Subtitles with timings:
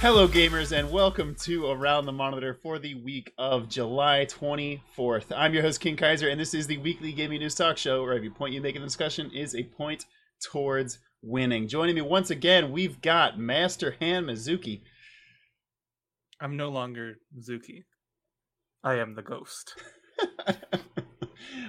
[0.00, 5.32] Hello, gamers, and welcome to Around the Monitor for the week of July 24th.
[5.34, 8.14] I'm your host, King Kaiser, and this is the weekly gaming news talk show where
[8.14, 10.04] every point you make in the discussion is a point
[10.40, 11.66] towards winning.
[11.66, 14.82] Joining me once again, we've got Master Han Mizuki.
[16.40, 17.82] I'm no longer Zuki.
[18.84, 19.74] I am the ghost.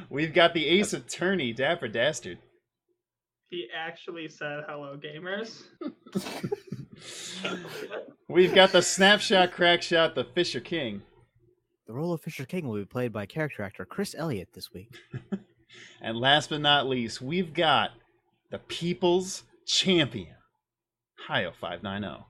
[0.09, 2.39] we've got the Ace Attorney, Dapper Dastard.
[3.49, 5.63] He actually said hello, gamers.
[8.27, 11.01] We've got the snapshot, crack shot, the Fisher King.
[11.85, 14.93] The role of Fisher King will be played by character actor Chris Elliott this week.
[16.01, 17.91] and last but not least, we've got
[18.51, 20.35] the People's Champion,
[21.27, 22.27] Hio five nine zero.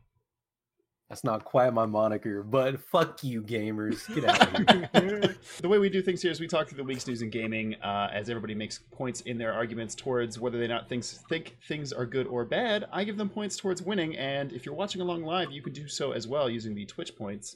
[1.10, 4.14] That's not quite my moniker, but fuck you, gamers.
[4.14, 5.38] Get out of here.
[5.62, 7.76] the way we do things here is we talk through the week's news and gaming
[7.76, 11.94] uh, as everybody makes points in their arguments towards whether they not things, think things
[11.94, 12.88] are good or bad.
[12.92, 15.88] I give them points towards winning, and if you're watching along live, you can do
[15.88, 17.56] so as well using the Twitch points.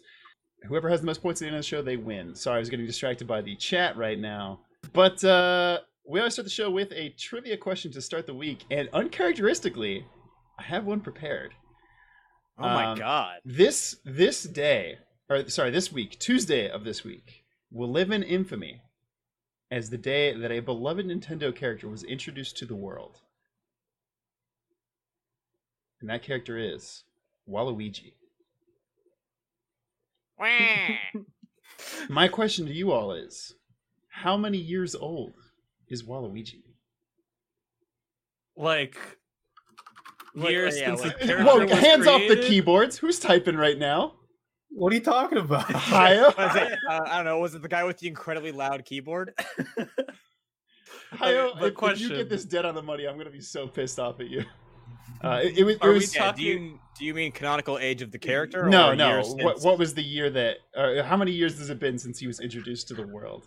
[0.63, 2.33] Whoever has the most points at the end of the show, they win.
[2.35, 4.61] Sorry, I was getting distracted by the chat right now.
[4.93, 8.63] But uh, we always start the show with a trivia question to start the week,
[8.71, 10.05] and uncharacteristically,
[10.57, 11.53] I have one prepared.
[12.63, 13.39] Oh my um, god.
[13.43, 14.97] This this day,
[15.29, 18.81] or sorry, this week, Tuesday of this week, will live in infamy
[19.71, 23.19] as the day that a beloved Nintendo character was introduced to the world.
[26.01, 27.03] And that character is
[27.49, 28.13] Waluigi.
[32.09, 33.53] My question to you all is
[34.09, 35.33] how many years old
[35.87, 36.63] is Waluigi?
[38.57, 38.97] Like
[40.35, 42.31] years yeah, since the character Whoa, was hands created?
[42.31, 42.97] off the keyboards.
[42.97, 44.13] Who's typing right now?
[44.69, 45.63] What are you talking about?
[45.71, 46.27] Hio?
[46.37, 47.39] it, uh, I don't know.
[47.39, 49.33] Was it the guy with the incredibly loud keyboard?
[51.11, 52.05] Hio, the if, question.
[52.05, 54.29] if you get this dead on the money, I'm gonna be so pissed off at
[54.29, 54.43] you.
[55.23, 55.75] Uh, it, it was.
[55.75, 56.43] It Are we was Yeah, talking?
[56.43, 58.67] do you do you mean canonical age of the character?
[58.69, 59.07] no, or no.
[59.15, 60.57] years What, what was the year that?
[60.75, 63.45] Uh, how many years has it been since he was introduced to the world?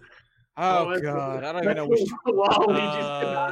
[0.56, 2.00] Oh that's- god, I don't even know which.
[2.26, 3.50] Waluigi's Uh.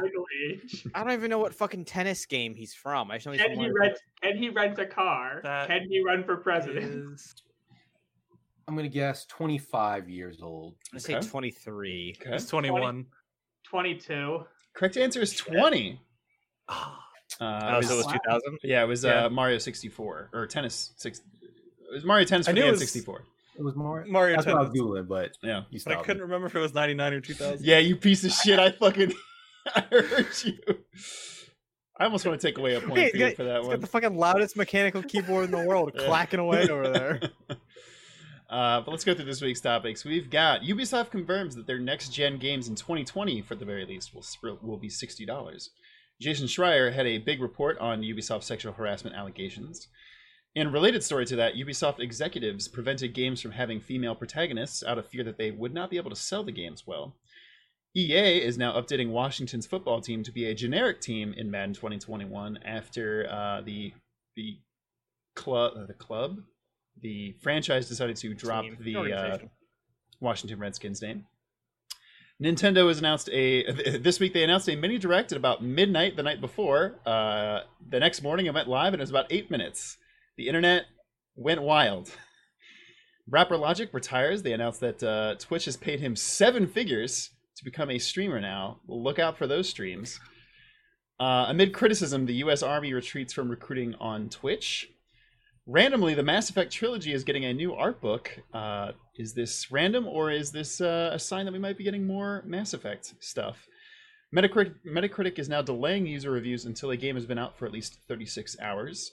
[0.95, 3.11] I don't even know what fucking tennis game he's from.
[3.11, 3.97] I just know he's Can he one rent?
[4.21, 5.41] Can he rent a car?
[5.43, 7.13] That Can he run for president?
[7.13, 7.35] Is...
[8.67, 10.75] I'm gonna guess 25 years old.
[10.93, 12.15] I'm gonna say 23.
[12.21, 12.31] Okay.
[12.31, 13.05] He's 21.
[13.69, 14.45] Twenty-two.
[14.73, 15.99] Correct answer is 20.
[16.69, 16.75] Uh,
[17.41, 18.59] Oh, it so it was- was 2000.
[18.63, 19.25] yeah, it was Yeah.
[19.25, 21.19] uh, Mario 64 or tennis six.
[21.41, 23.19] It was Mario Tennis I for knew the it was- N64.
[23.57, 24.03] It was more.
[24.07, 24.81] Mario That's what I was Tennis.
[24.81, 25.63] googling, but Yeah.
[25.69, 26.23] you But I couldn't me.
[26.23, 27.65] remember if it was 99 or 2000.
[27.65, 28.57] Yeah, you piece of shit.
[28.59, 29.13] I fucking
[29.75, 30.57] I heard you.
[31.99, 33.75] I almost want to take away a point for you got- for that He's one.
[33.75, 36.05] got the fucking loudest mechanical keyboard in the world, Yeah.
[36.07, 37.21] clacking away over there.
[38.49, 40.05] Uh, but let's go through this week's topics.
[40.05, 44.13] We've got Ubisoft confirms that their next gen games in 2020, for the very least,
[44.13, 45.71] will will be sixty dollars.
[46.21, 49.87] Jason Schreier had a big report on Ubisoft sexual harassment allegations.
[50.55, 54.99] In a related story to that, Ubisoft executives prevented games from having female protagonists out
[54.99, 57.15] of fear that they would not be able to sell the games well.
[57.95, 62.59] EA is now updating Washington's football team to be a generic team in Madden 2021
[62.65, 63.93] after uh, the
[64.35, 64.57] the
[65.35, 66.37] club uh, the club
[67.01, 69.37] the franchise decided to drop Team, the uh.
[70.19, 71.25] Washington Redskins name.
[72.41, 76.23] Nintendo has announced a this week they announced a mini direct at about midnight the
[76.23, 76.99] night before.
[77.05, 79.97] Uh, the next morning it went live and it was about eight minutes.
[80.37, 80.85] The internet
[81.35, 82.11] went wild.
[83.29, 84.41] Rapper Logic retires.
[84.41, 88.79] They announced that uh, Twitch has paid him seven figures to become a streamer now.
[88.87, 90.19] Look out for those streams.
[91.19, 92.63] Uh, amid criticism, the U.S.
[92.63, 94.89] Army retreats from recruiting on Twitch.
[95.65, 98.37] Randomly, the Mass Effect trilogy is getting a new art book.
[98.53, 102.05] Uh, is this random, or is this uh, a sign that we might be getting
[102.05, 103.67] more Mass Effect stuff?
[104.35, 107.71] Metacritic, Metacritic is now delaying user reviews until a game has been out for at
[107.71, 109.11] least 36 hours.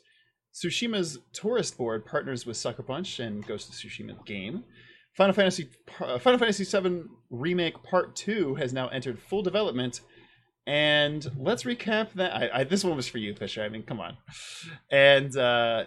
[0.55, 4.65] Tsushima's Tourist Board partners with Sucker Punch and Ghost of Tsushima game.
[5.17, 5.69] Final Fantasy
[6.01, 10.01] uh, Final Fantasy VII Remake Part Two has now entered full development,
[10.67, 12.33] and let's recap that.
[12.35, 13.63] I, I, this one was for you, Fisher.
[13.63, 14.17] I mean, come on.
[14.91, 15.85] And uh,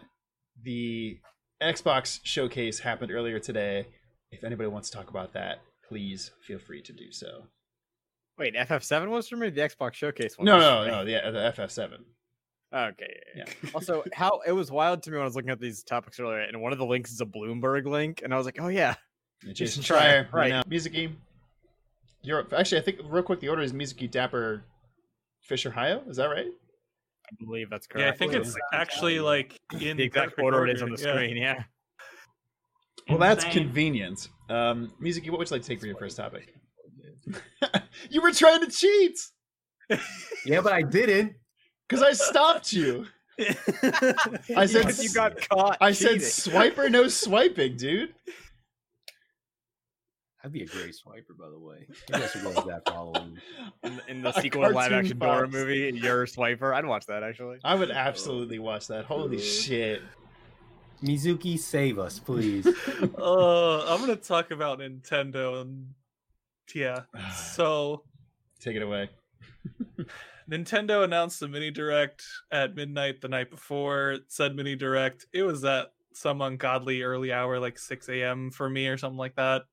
[0.61, 1.17] the
[1.61, 3.87] Xbox showcase happened earlier today.
[4.31, 7.45] If anybody wants to talk about that, please feel free to do so.
[8.37, 9.49] Wait, FF7 was for me.
[9.51, 10.45] The Xbox Showcase one.
[10.45, 11.05] No, was no, no.
[11.05, 11.99] The, the FF7.
[12.73, 13.19] Okay.
[13.35, 13.45] Yeah.
[13.75, 16.39] also, how it was wild to me when I was looking at these topics earlier,
[16.39, 18.95] and one of the links is a Bloomberg link, and I was like, oh yeah,
[19.41, 20.49] Jason Jason Schreier, Schreier, right right.
[20.49, 20.63] now.
[20.63, 21.11] Mizuki.
[22.23, 24.63] You're actually, I think, real quick, the order is Mizuki, Dapper,
[25.41, 26.07] Fisher, Hayo.
[26.09, 26.47] Is that right?
[26.47, 27.99] I believe that's correct.
[28.01, 28.45] Yeah, I correct.
[28.45, 31.13] think it's actually like in the exact perfect order it is on the Yeah.
[31.13, 31.37] screen.
[31.37, 31.63] Yeah.
[33.09, 33.63] Well, that's Insane.
[33.65, 34.29] convenient.
[34.49, 36.53] Um, Mizuki, what would you like to take for your first topic?
[38.09, 39.17] You were trying to cheat
[40.45, 41.33] Yeah, but I didn't.
[41.87, 43.07] Because I stopped you.
[43.39, 45.77] I said Because you got caught.
[45.81, 46.27] I said cheating.
[46.27, 48.13] swiper no swiping, dude.
[50.43, 51.87] I'd be a great swiper, by the way.
[52.13, 53.37] I guess we're going to that following.
[53.83, 56.75] in, in the A sequel live action Dora movie, you're a swiper.
[56.75, 57.59] I'd watch that actually.
[57.63, 59.05] I would absolutely watch that.
[59.05, 60.01] Holy shit.
[61.01, 62.65] Mizuki, save us, please.
[63.17, 65.93] uh, I'm gonna talk about Nintendo and
[66.73, 67.01] yeah.
[67.33, 68.03] So
[68.59, 69.09] Take it away.
[70.49, 74.19] Nintendo announced a mini direct at midnight the night before.
[74.27, 75.25] Said mini direct.
[75.33, 78.51] It was at some ungodly early hour, like 6 a.m.
[78.51, 79.63] for me or something like that.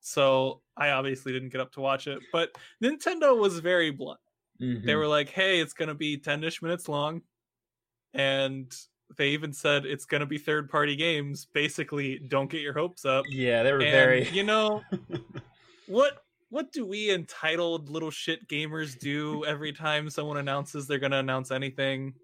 [0.00, 2.20] So I obviously didn't get up to watch it.
[2.32, 2.50] But
[2.82, 4.20] Nintendo was very blunt.
[4.60, 4.96] They Mhm.
[4.98, 7.22] were like, "Hey, it's gonna be 10ish minutes long,"
[8.12, 8.72] and
[9.16, 11.46] they even said it's gonna be third party games.
[11.46, 13.24] Basically, don't get your hopes up.
[13.28, 14.28] yeah, they were And, very.
[14.28, 14.84] you know
[15.86, 16.24] what?
[16.50, 21.50] What do we entitled little shit gamers do every time someone announces they're gonna announce
[21.50, 22.14] anything?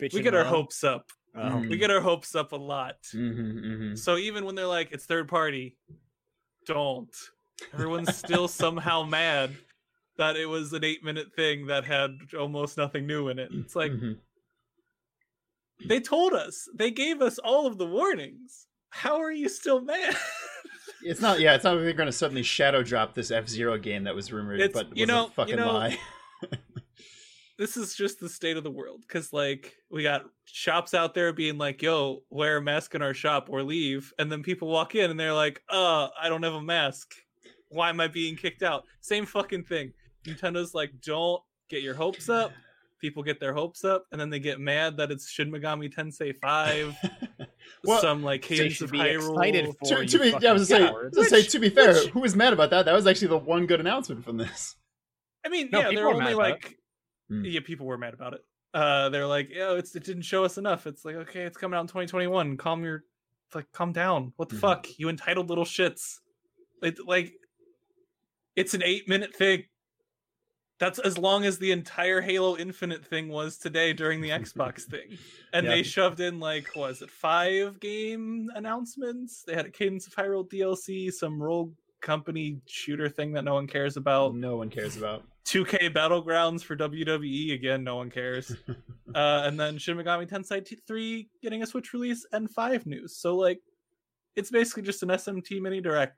[0.00, 0.52] We get our mom.
[0.54, 1.10] hopes up.
[1.36, 1.68] Mhm.
[1.68, 3.02] We get our hopes up a lot.
[3.12, 3.98] Mhm, mhm.
[3.98, 5.76] So even when they're like it's third party,
[6.66, 7.14] don't.
[7.74, 9.54] Everyone's still somehow mad
[10.16, 13.50] that it was an eight minute thing that had almost nothing new in it.
[13.52, 14.18] It's like Mhm.
[15.86, 18.66] they told us, they gave us all of the warnings.
[18.88, 20.16] How are you still mad?
[21.02, 21.40] It's not.
[21.40, 24.14] Yeah, it's not like they're going to suddenly shadow drop this F Zero game that
[24.14, 25.98] was rumored, It's- but was you know- a fucking you know, lie.
[27.58, 31.32] this is just the state of the world because like we got shops out there
[31.32, 34.94] being like yo wear a mask in our shop or leave and then people walk
[34.94, 37.14] in and they're like uh i don't have a mask
[37.68, 39.92] why am i being kicked out same fucking thing
[40.24, 42.50] nintendo's like don't get your hopes up
[43.00, 46.34] people get their hopes up and then they get mad that it's shin megami tensei
[46.42, 46.94] 5
[47.84, 50.52] Well, some like So cadence of be excited hyrule for to, to be, yeah, I
[50.52, 52.84] was gonna say, was gonna say, to be fair, which- who was mad about that?
[52.84, 54.76] That was actually the one good announcement from this.
[55.44, 56.50] i mean No, yeah they're only mad about it.
[56.52, 56.76] like
[57.28, 57.44] Hmm.
[57.44, 58.40] yeah people were mad about it
[58.74, 61.76] uh they're like yo it's it didn't show us enough it's like okay it's coming
[61.76, 63.04] out in 2021 calm your
[63.54, 64.60] like calm down what the Mhm.
[64.60, 66.18] fuck you entitled little shits
[66.82, 67.32] it, like
[68.56, 69.64] it's an eight minute thing
[70.80, 75.16] that's as long as the entire halo infinite thing was today during the xbox thing
[75.52, 75.70] and Yeah.
[75.76, 80.48] they shoved in like was it five game announcements they had a cadence of hyrule
[80.50, 85.22] dlc some rogue company shooter thing that no one cares about No one cares about.
[85.44, 88.54] 2K Battlegrounds for WWE again, no one cares.
[89.14, 93.16] uh, and then Shin Megami Tensei T- 3 getting a Switch release and 5 news.
[93.16, 93.60] So like
[94.36, 96.16] it's basically just an SMT mini direct.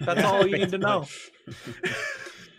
[0.00, 1.06] That's all you need to know.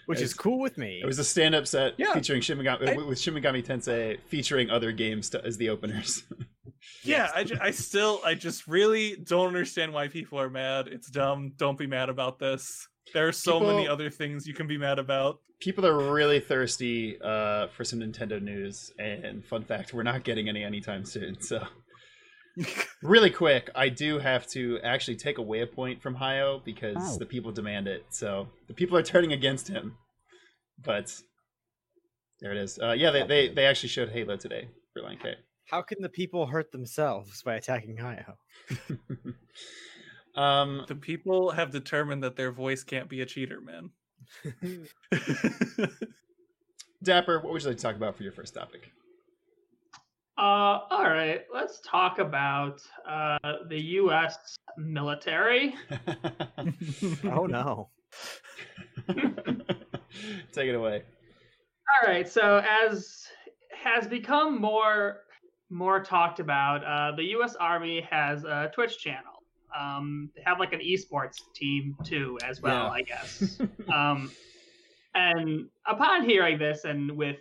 [0.05, 0.99] Which is cool with me.
[1.01, 2.13] It was a stand-up set Yeah.
[2.13, 6.23] featuring Shin Megami, I- with Shin Megami Tensei featuring other games to, as the openers.
[7.03, 10.87] Yeah, I, ju- I still I just really don't understand why people are mad.
[10.87, 11.53] It's dumb.
[11.55, 12.87] Don't be mad about this.
[13.13, 15.39] There are so many other things you can be mad about.
[15.59, 20.49] People are really thirsty uh, for some Nintendo news, and fun fact, we're not getting
[20.49, 21.39] any anytime soon.
[21.41, 21.63] So,
[23.01, 27.17] really quick, I do have to actually take away a point from Hayo because Oh.
[27.17, 28.05] the people demand it.
[28.09, 29.97] So the people are turning against him,
[30.83, 31.13] but
[32.39, 32.79] there it is.
[32.81, 35.35] Uh, yeah, they, they they actually showed Halo today for Line K.
[35.69, 38.35] How can the people hurt themselves by attacking Hayo?
[40.39, 43.89] um, The people have determined that their voice can't be a cheater, man.
[47.03, 48.91] Dapper, what would you like to talk about for your first topic?
[50.45, 53.35] Uh, all right, let's talk about uh,
[53.67, 54.57] the U.S.
[54.77, 55.73] military.
[57.23, 57.89] Oh no.
[59.07, 61.01] Take it away.
[61.89, 63.23] All right, so as
[63.75, 65.21] has become more
[65.71, 67.55] more talked about, uh, the U.S.
[67.55, 69.41] Army has a Twitch channel.
[69.75, 72.89] Um, they have like an esports team too, as well, Yeah.
[72.89, 73.59] I guess.
[73.93, 74.31] um,
[75.15, 77.37] and upon hearing this, and with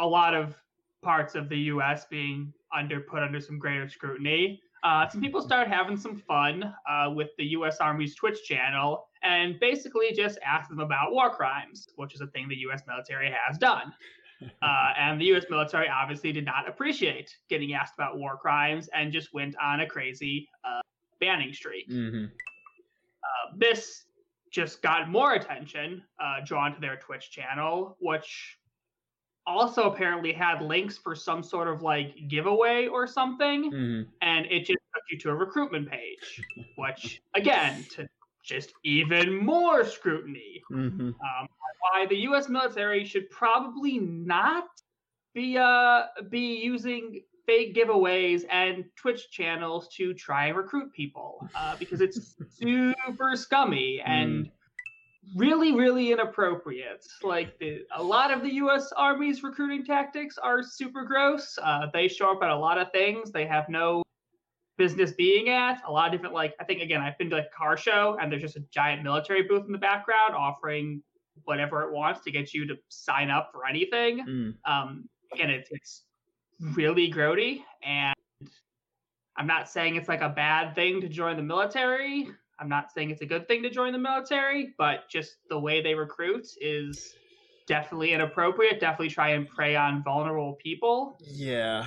[0.00, 0.54] a lot of
[1.02, 2.06] parts of the U.S.
[2.06, 7.10] being under put under some greater scrutiny, uh, some people started having some fun uh,
[7.10, 7.78] with the U.S.
[7.80, 12.48] Army's Twitch channel, and basically just asked them about war crimes, which is a thing
[12.48, 12.82] the U.S.
[12.86, 13.92] military has done.
[14.62, 15.44] Uh, and the U.S.
[15.50, 19.86] military obviously did not appreciate getting asked about war crimes, and just went on a
[19.86, 20.80] crazy uh,
[21.20, 21.84] banning streak.
[21.90, 22.24] hmm
[23.22, 24.06] Uh, this
[24.50, 28.56] just got more attention uh, drawn to their Twitch channel, which
[29.46, 34.60] also apparently had links for some sort of like giveaway or something, hmm and it
[34.60, 36.42] just took you to a recruitment page,
[36.76, 38.08] which again to
[38.44, 40.62] just even more scrutiny.
[40.70, 41.48] hmm Um,
[41.80, 42.48] why the U.S.
[42.48, 44.68] military should probably not
[45.34, 51.74] be uh be using fake giveaways and Twitch channels to try and recruit people uh,
[51.78, 54.50] because it's super scummy and
[55.36, 57.06] really, really inappropriate.
[57.22, 58.92] Like the, a lot of the U.S.
[58.96, 61.58] Army's recruiting tactics are super gross.
[61.62, 64.02] Uh, they show up at a lot of things they have no
[64.76, 65.82] business being at.
[65.86, 68.16] A lot of different, like I think again, I've been to like a car show
[68.20, 71.02] and there's just a giant military booth in the background offering
[71.44, 74.24] whatever it wants to get you to sign up for anything.
[74.26, 74.54] Mm.
[74.70, 76.04] Um, again, it's it's
[76.74, 78.14] really grody, and
[79.36, 82.28] I'm not saying it's like a bad thing to join the military.
[82.60, 85.82] I'm not saying it's a good thing to join the military, but just the way
[85.82, 87.14] they recruit is
[87.66, 88.80] definitely inappropriate.
[88.80, 91.16] Definitely try and prey on vulnerable people.
[91.24, 91.86] Yeah.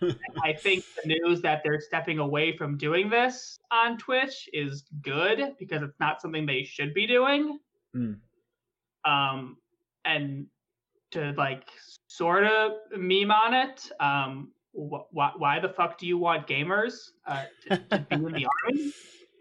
[0.00, 4.84] and I think the news that they're stepping away from doing this on Twitch is
[5.02, 7.58] good because it's not something they should be doing.
[7.96, 8.18] Mm.
[9.04, 9.56] Um,
[10.04, 10.46] and
[11.12, 11.68] to like
[12.06, 17.10] sort of meme on it, um, wh- wh- why the fuck do you want gamers
[17.26, 18.92] uh, to, to be in the army?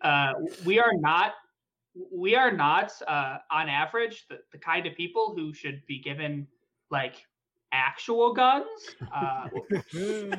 [0.04, 0.34] Uh,
[0.66, 1.34] we are not.
[2.12, 6.48] We are not, uh, on average, the, the kind of people who should be given
[6.90, 7.24] like
[7.72, 8.66] actual guns.
[9.16, 9.48] Uh,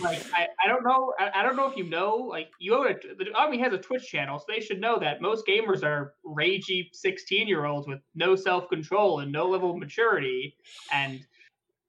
[0.00, 2.96] like I, I don't know I, I don't know if you know like you have
[2.96, 6.14] a, the army has a twitch channel so they should know that most gamers are
[6.26, 10.54] ragey 16 year olds with no self-control and no level of maturity
[10.92, 11.26] and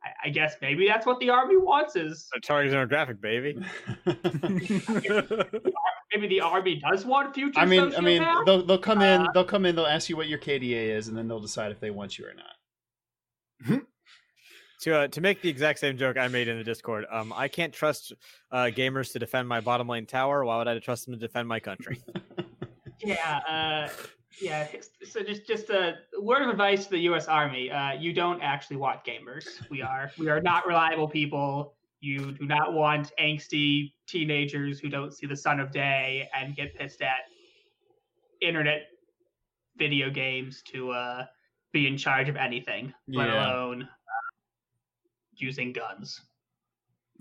[0.03, 3.57] I, I guess maybe that's what the army wants is A target demographic, baby.
[6.19, 8.45] maybe the army does want future I mean, I mean, sociopaths?
[8.45, 11.07] they'll they'll come in, Uh, they'll come in, they'll ask you what your KDA is,
[11.07, 13.81] and then they'll decide if they want you or not.
[14.81, 17.47] to uh, to make the exact same joke I made in the Discord, um, I
[17.47, 18.13] can't trust
[18.51, 20.45] uh, gamers to defend my bottom lane tower.
[20.45, 22.01] Why would I trust them to defend my country?
[23.03, 23.89] yeah uh
[24.41, 24.67] yeah
[25.03, 28.77] so just just a word of advice to the u.s army uh you don't actually
[28.77, 34.79] want gamers we are we are not reliable people you do not want angsty teenagers
[34.79, 37.21] who don't see the sun of day and get pissed at
[38.41, 38.83] internet
[39.77, 41.25] video games to uh
[41.71, 43.35] be in charge of anything let Yeah.
[43.35, 43.87] alone uh,
[45.33, 46.21] using guns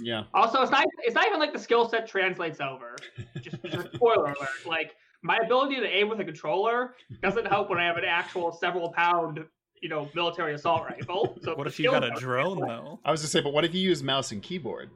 [0.00, 0.24] Yeah.
[0.32, 2.96] also, it's not it's not even like the skill set translates over.
[3.42, 4.48] Just, just spoiler alert.
[4.64, 8.52] Like my ability to aim with a controller doesn't help when I have an actual
[8.52, 9.44] several pound,
[9.82, 11.36] you know, military assault rifle.
[11.42, 13.00] So What if you got a skill- drone though?
[13.04, 14.90] I was gonna say, but what if you use mouse and keyboard?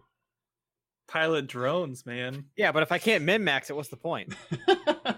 [1.08, 2.46] Pilot drones, man.
[2.56, 4.34] yeah, but if I can't min max it, what's the point?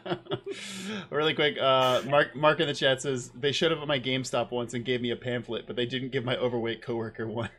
[1.10, 4.50] really quick, uh, Mark Mark in the chat says they showed up at my GameStop
[4.50, 7.50] once and gave me a pamphlet, but they didn't give my overweight coworker one.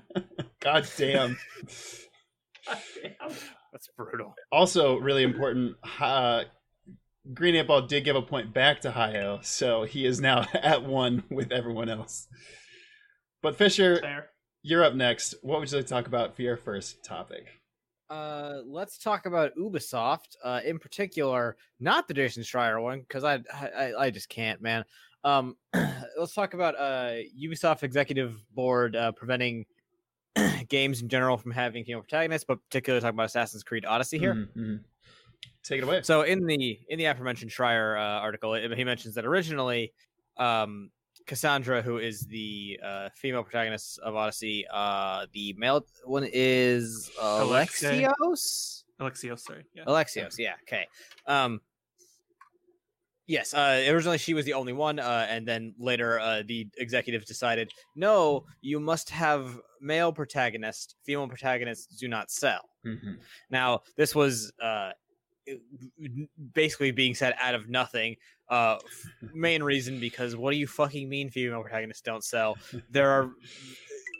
[0.60, 1.36] God damn.
[3.72, 4.34] That's brutal.
[4.50, 5.76] Also, really important.
[6.00, 6.44] Uh,
[7.34, 10.84] Green Ant Ball did give a point back to Hayo, so he is now at
[10.84, 12.26] one with everyone else.
[13.42, 14.30] But Fisher, Fair.
[14.62, 15.34] you're up next.
[15.42, 17.46] What would you like to talk about for your first topic?
[18.10, 23.40] Uh, let's talk about Ubisoft, uh, in particular, not the Jason Schreier one, because I,
[23.54, 24.84] I I just can't, man.
[25.24, 25.56] Um,
[26.18, 29.64] let's talk about uh Ubisoft executive board uh, preventing
[30.68, 34.34] games in general from having female protagonists, but particularly talking about Assassin's Creed Odyssey here.
[34.34, 34.80] Mhm, mhm.
[35.64, 36.02] Take it away.
[36.02, 39.92] So in the in the aforementioned Schreier uh, article, it- he mentions that originally,
[40.36, 40.90] um,
[41.26, 48.84] Cassandra, who is the uh, female protagonist of Odyssey, uh, the male one is Alexios.
[49.00, 49.64] Alexios, sorry.
[49.74, 49.84] Yeah.
[49.84, 50.86] Alexios, yeah, okay.
[51.26, 51.60] Um,
[53.26, 57.26] yes, uh, originally she was the only one, uh, and then later uh, the executives
[57.26, 60.94] decided, no, you must have male protagonists.
[61.04, 62.68] Female protagonists do not sell.
[62.84, 63.18] Mhm.
[63.50, 64.90] Now, this was uh,
[66.54, 68.16] basically being said out of nothing.
[68.48, 68.78] Uh,
[69.32, 72.56] main reason because what do you fucking mean female protagonists don't sell?
[72.90, 73.30] There are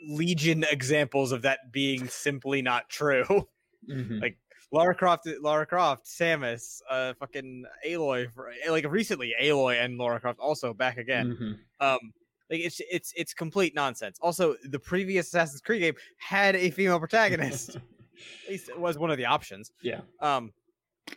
[0.09, 3.49] legion examples of that being simply not true.
[3.89, 4.21] Mhm.
[4.21, 4.39] Like,
[4.71, 10.39] Lara Croft, Lara Croft, Samus, uh, fucking Aloy, for, like recently Aloy and Lara Croft
[10.39, 11.37] also back again.
[11.81, 11.85] Mhm.
[11.87, 12.13] Um,
[12.49, 14.19] like it's it's it's complete nonsense.
[14.23, 17.77] Also, the previous Assassin's Creed game had a female protagonist.
[18.45, 19.73] At least it was one of the options.
[19.83, 20.01] Yeah.
[20.21, 20.53] Um,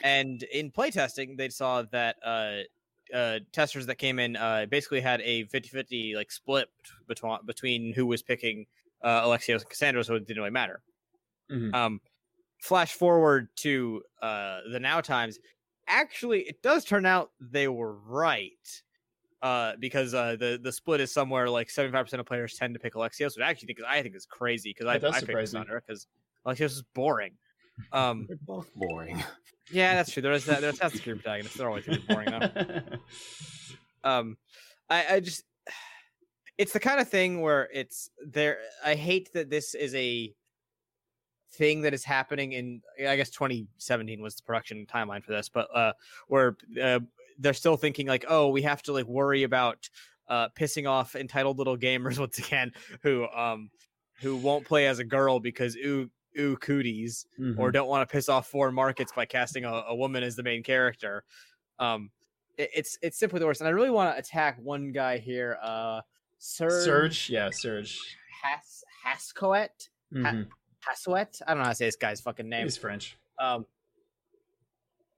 [0.02, 5.22] and in playtesting, they saw that uh, uh, testers that came in uh, basically had
[5.22, 6.68] a 50-50 like split
[7.08, 8.66] between between who was picking
[9.04, 10.82] uh, Alexios and Cassandra, so it didn't really matter.
[11.52, 11.74] Mhm.
[11.74, 12.02] Um,
[12.60, 15.40] flash forward to uh, the now times.
[15.88, 18.82] Actually, it does turn out they were right.
[19.42, 22.74] Uh, because uh, the the split is somewhere like seventy five percent of players tend
[22.74, 25.02] to pick Alexios, which I actually think is I think is crazy because I, That
[25.02, 25.50] does I picked surprise.
[25.52, 26.08] Cassandra because
[26.48, 27.34] Alexios is boring.
[27.92, 29.22] Um, They're both boring.
[29.72, 30.22] Yeah, that's true.
[30.22, 30.62] There's that.
[30.62, 31.58] There's Assassin's Creed protagonists.
[31.58, 32.82] They're always boring though.
[34.04, 34.38] Um,
[34.88, 35.44] I, I just,
[36.60, 38.60] it's the kind of thing where it's there.
[38.86, 40.32] I hate that this is a
[41.54, 42.82] thing that is happening in.
[43.00, 45.94] I guess 2017 was the production timeline for this, but uh,
[46.28, 47.00] where uh,
[47.40, 49.90] they're still thinking like, oh, we have to like worry about
[50.28, 52.72] uh pissing off entitled little gamers once again
[53.04, 53.70] who um
[54.22, 57.60] who won't play as a girl because ooh ooh cooties Mm-hmm.
[57.60, 60.44] or don't want to piss off foreign markets by casting a, a woman as the
[60.44, 61.24] main character.
[61.80, 62.12] Um,
[62.58, 63.62] it- it's it's simply the worst.
[63.62, 66.02] And I really want to attack one guy here, uh,
[66.38, 68.00] Serge, Surge, yeah, Surge.
[68.44, 69.90] Has Hascoet.
[70.14, 70.48] Mhm.
[70.88, 71.42] Hasouet.
[71.48, 72.64] I don't know how to say this guy's fucking name.
[72.64, 73.18] He's French.
[73.40, 73.66] Um,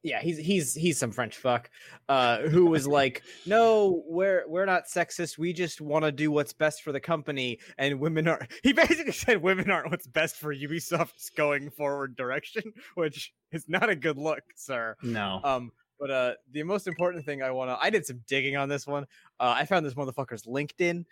[0.08, 1.70] yeah, he's he's he's some French fuck,
[2.08, 5.38] uh, who was like, "No, we're we're not sexist.
[5.38, 9.12] We just want to do what's best for the company, and women are." He basically
[9.14, 12.64] said women aren't what's best for Ubisoft's going forward direction,
[12.96, 14.96] which is not a good look, sir.
[15.04, 15.42] No.
[15.44, 18.70] Um, but uh, the most important thing I want to, I did some digging on
[18.70, 19.04] this one.
[19.40, 21.04] Uh, I found this motherfucker's LinkedIn.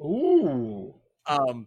[0.00, 0.94] Ooh.
[1.26, 1.66] Um,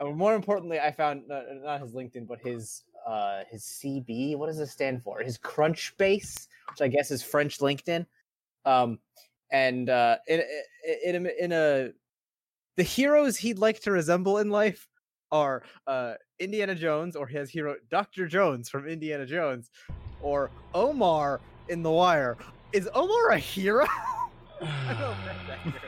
[0.00, 4.36] uh, more importantly, I found uh, not his LinkedIn, but his uh his CB.
[4.36, 5.20] What does it stand for?
[5.20, 8.06] His Crunchbase, which I guess is French LinkedIn.
[8.64, 8.98] Um,
[9.50, 10.42] and uh, in
[11.04, 11.90] in in a,
[12.76, 14.88] the heroes he'd like to resemble in life
[15.32, 19.70] are uh Indiana Jones or his hero Doctor Jones from Indiana Jones,
[20.22, 22.36] or Omar in The Wire.
[22.72, 23.86] Is Omar a hero?
[24.62, 24.96] I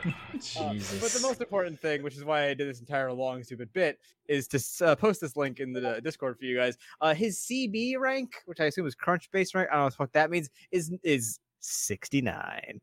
[0.03, 0.57] don't know if.
[0.57, 1.01] Uh, Jesus.
[1.01, 3.99] but the most important thing, which is why I did this entire long stupid bit,
[4.27, 6.77] is to uh, post this link in the uh, Discord for you guys.
[7.01, 9.97] Uh, his CB rank, which I assume is Crunchbase rank, I don't know what the
[9.97, 12.79] fuck that means, is is sixty nine.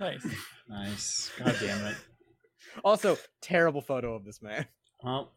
[0.00, 0.26] Nice.
[0.68, 1.30] nice.
[1.38, 1.96] God damn it.
[2.84, 4.66] Also, terrible photo of this man.
[5.02, 5.32] Well,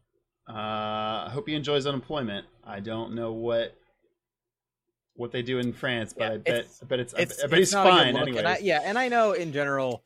[0.48, 2.46] uh, I hope he enjoys unemployment.
[2.64, 3.76] I don't know what
[5.14, 7.46] what they do in France, but Yeah, I bet it's- I bet it's, It's, I
[7.46, 8.38] bet it's he's not a good fine look, anyways.
[8.38, 10.04] And I, yeah, and I know in general,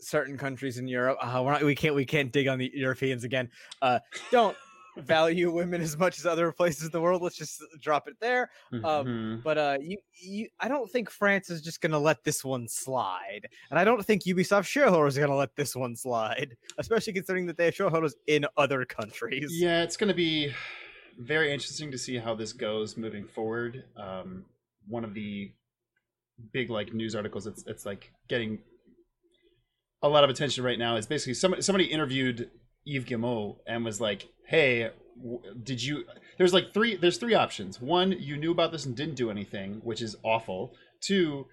[0.00, 3.24] certain countries in Europe, uh, we're not, we can't we can't dig on the Europeans
[3.24, 3.50] again.
[3.82, 3.98] Uh,
[4.30, 4.56] don't
[4.96, 7.22] value women as much as other places in the world.
[7.22, 8.50] Let's just drop it there.
[8.72, 9.42] um, Mhm.
[9.42, 13.48] But uh, you, you, I don't think France is just gonna let this one slide,
[13.70, 17.56] and I don't think Ubisoft shareholders are gonna let this one slide, especially considering that
[17.56, 19.50] they have shareholders in other countries.
[19.52, 20.52] Yeah, it's going to be
[21.18, 23.84] very interesting to see how this goes moving forward.
[23.96, 24.44] Um,
[24.88, 25.52] one of the
[26.52, 28.58] big like news articles it's it's like getting
[30.02, 32.50] a lot of attention right now is basically somebody somebody interviewed
[32.86, 36.04] Yves Guillemot and was like, "Hey, w- did you?"
[36.38, 36.96] There's like three.
[36.96, 37.80] There's three options.
[37.80, 40.74] One, you knew about this and didn't do anything, which is awful.
[41.00, 41.46] Two,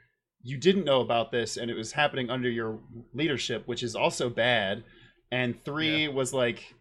[0.44, 2.80] you didn't know about this and it was happening under your
[3.14, 4.84] leadership, which is also bad.
[5.32, 6.74] And three was like,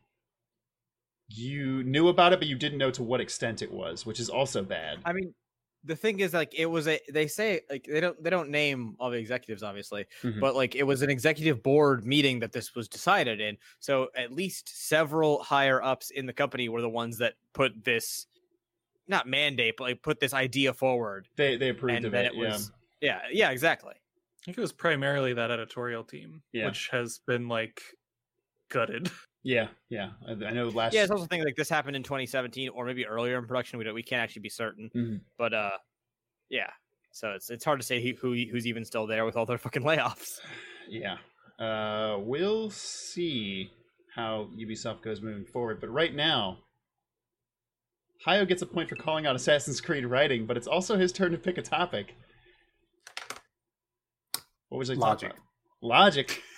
[1.28, 4.28] you knew about it, but you didn't know to what extent it was, which is
[4.28, 4.98] also bad.
[5.04, 5.34] I mean,
[5.86, 7.00] the thing is, like, it was a.
[7.10, 10.40] They say like they don't they don't name all the executives, obviously, Mhm.
[10.40, 13.56] but like it was an executive board meeting that this was decided in.
[13.78, 18.26] So at least several higher ups in the company were the ones that put this,
[19.08, 22.26] not mandate, but like put this idea forward, They they approved and of it.
[22.26, 22.72] it was.
[23.00, 23.94] Yeah, yeah, exactly.
[23.94, 26.66] I think it was primarily that editorial team, Yeah.
[26.66, 27.80] which has been like
[28.70, 29.10] gutted.
[29.46, 30.46] yeah, yeah, yeah.
[30.46, 30.92] I, I know last.
[30.94, 33.78] Yeah, it's also thing like this happened in 2017 or maybe earlier in production.
[33.78, 35.20] We don't, we can't actually be certain, Mhm.
[35.38, 35.78] but uh,
[36.50, 36.70] yeah.
[37.12, 39.82] So it's it's hard to say who who's even still there with all their fucking
[39.90, 40.40] layoffs.
[40.88, 41.16] yeah.
[41.58, 43.70] Uh, we'll see
[44.14, 45.80] how Ubisoft goes moving forward.
[45.80, 46.58] But right now,
[48.26, 51.32] Hayo gets a point for calling out Assassin's Creed writing, but it's also his turn
[51.32, 52.14] to pick a topic.
[54.68, 55.30] What was I Logic.
[55.30, 55.36] talking
[55.82, 55.88] about?
[55.88, 56.42] Logic.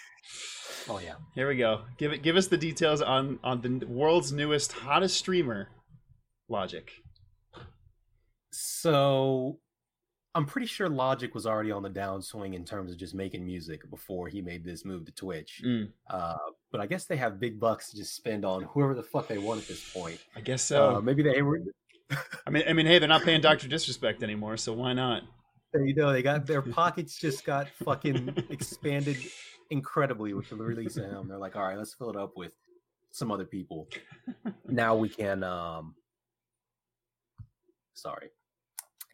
[0.88, 1.14] Oh yeah.
[1.34, 1.82] Here we go.
[1.98, 2.22] Give it.
[2.22, 5.68] Give us the details on on the world's newest, hottest streamer,
[6.48, 6.90] Logic.
[8.50, 9.58] So
[10.34, 13.88] I'm pretty sure Logic was already on the downswing in terms of just making music
[13.90, 15.62] before he made this move to Twitch.
[15.64, 16.36] Mm, Uh,
[16.70, 19.38] but I guess they have big bucks to just spend on whoever the fuck they
[19.38, 20.18] want at this point.
[20.36, 20.96] I guess so.
[20.96, 21.60] Uh, maybe they were.
[22.46, 25.22] I mean, I mean, hey, they're not paying Doctor Disrespect anymore, so why not?
[25.72, 26.10] There you go.
[26.12, 29.18] They got their pockets just got fucking expanded
[29.70, 31.28] incredibly with the release of him.
[31.28, 32.52] They're like, all right, let's fill it up with
[33.10, 33.88] some other people.
[34.66, 35.94] now we can um
[37.94, 38.28] sorry.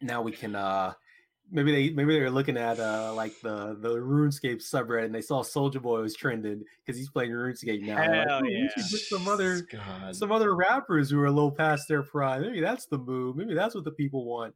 [0.01, 0.93] Now we can uh
[1.51, 5.21] maybe they maybe they were looking at uh like the the RuneScape subreddit and they
[5.21, 7.95] saw Soulja Boy was trending because he's playing RuneScape now.
[7.97, 9.17] Like, Hell "Ooh, should yeah.
[9.17, 10.15] some other God.
[10.15, 12.41] some other rappers who are a little past their prime.
[12.41, 13.35] Maybe that's the move.
[13.35, 14.55] Maybe that's what the people want.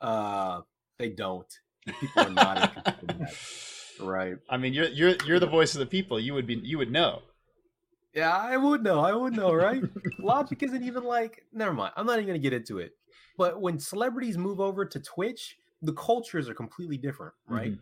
[0.00, 0.62] Uh,
[0.98, 1.46] they don't.
[1.86, 3.34] People are not interested in that.
[4.00, 4.36] Right.
[4.48, 6.18] I mean, you're you're you're the voice of the people.
[6.18, 7.22] You would be you would know.
[8.14, 9.00] Yeah, I would know.
[9.00, 9.82] I would know, right?
[10.18, 11.44] Logic isn't even like.
[11.52, 11.92] Never mind.
[11.96, 12.92] I'm not even gonna get into it.
[13.38, 17.72] But when celebrities move over to Twitch, the cultures are completely different, right?
[17.72, 17.78] Mhm.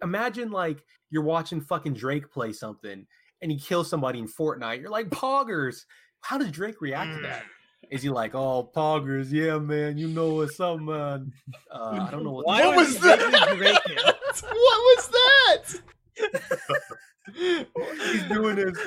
[0.00, 3.04] Imagine like you're watching fucking Drake play something
[3.42, 4.80] and he kills somebody in Fortnite.
[4.80, 5.86] You're like, Poggers.
[6.20, 7.42] How does Drake react to that?
[7.90, 11.32] Is he like, oh, Poggers, yeah, man, you know what's up, man?
[11.68, 12.46] Uh, I don't know what.
[12.46, 14.17] Why What was that?
[14.42, 14.58] Make me Drake him?
[14.58, 16.86] what was that?
[18.12, 18.78] He's doing his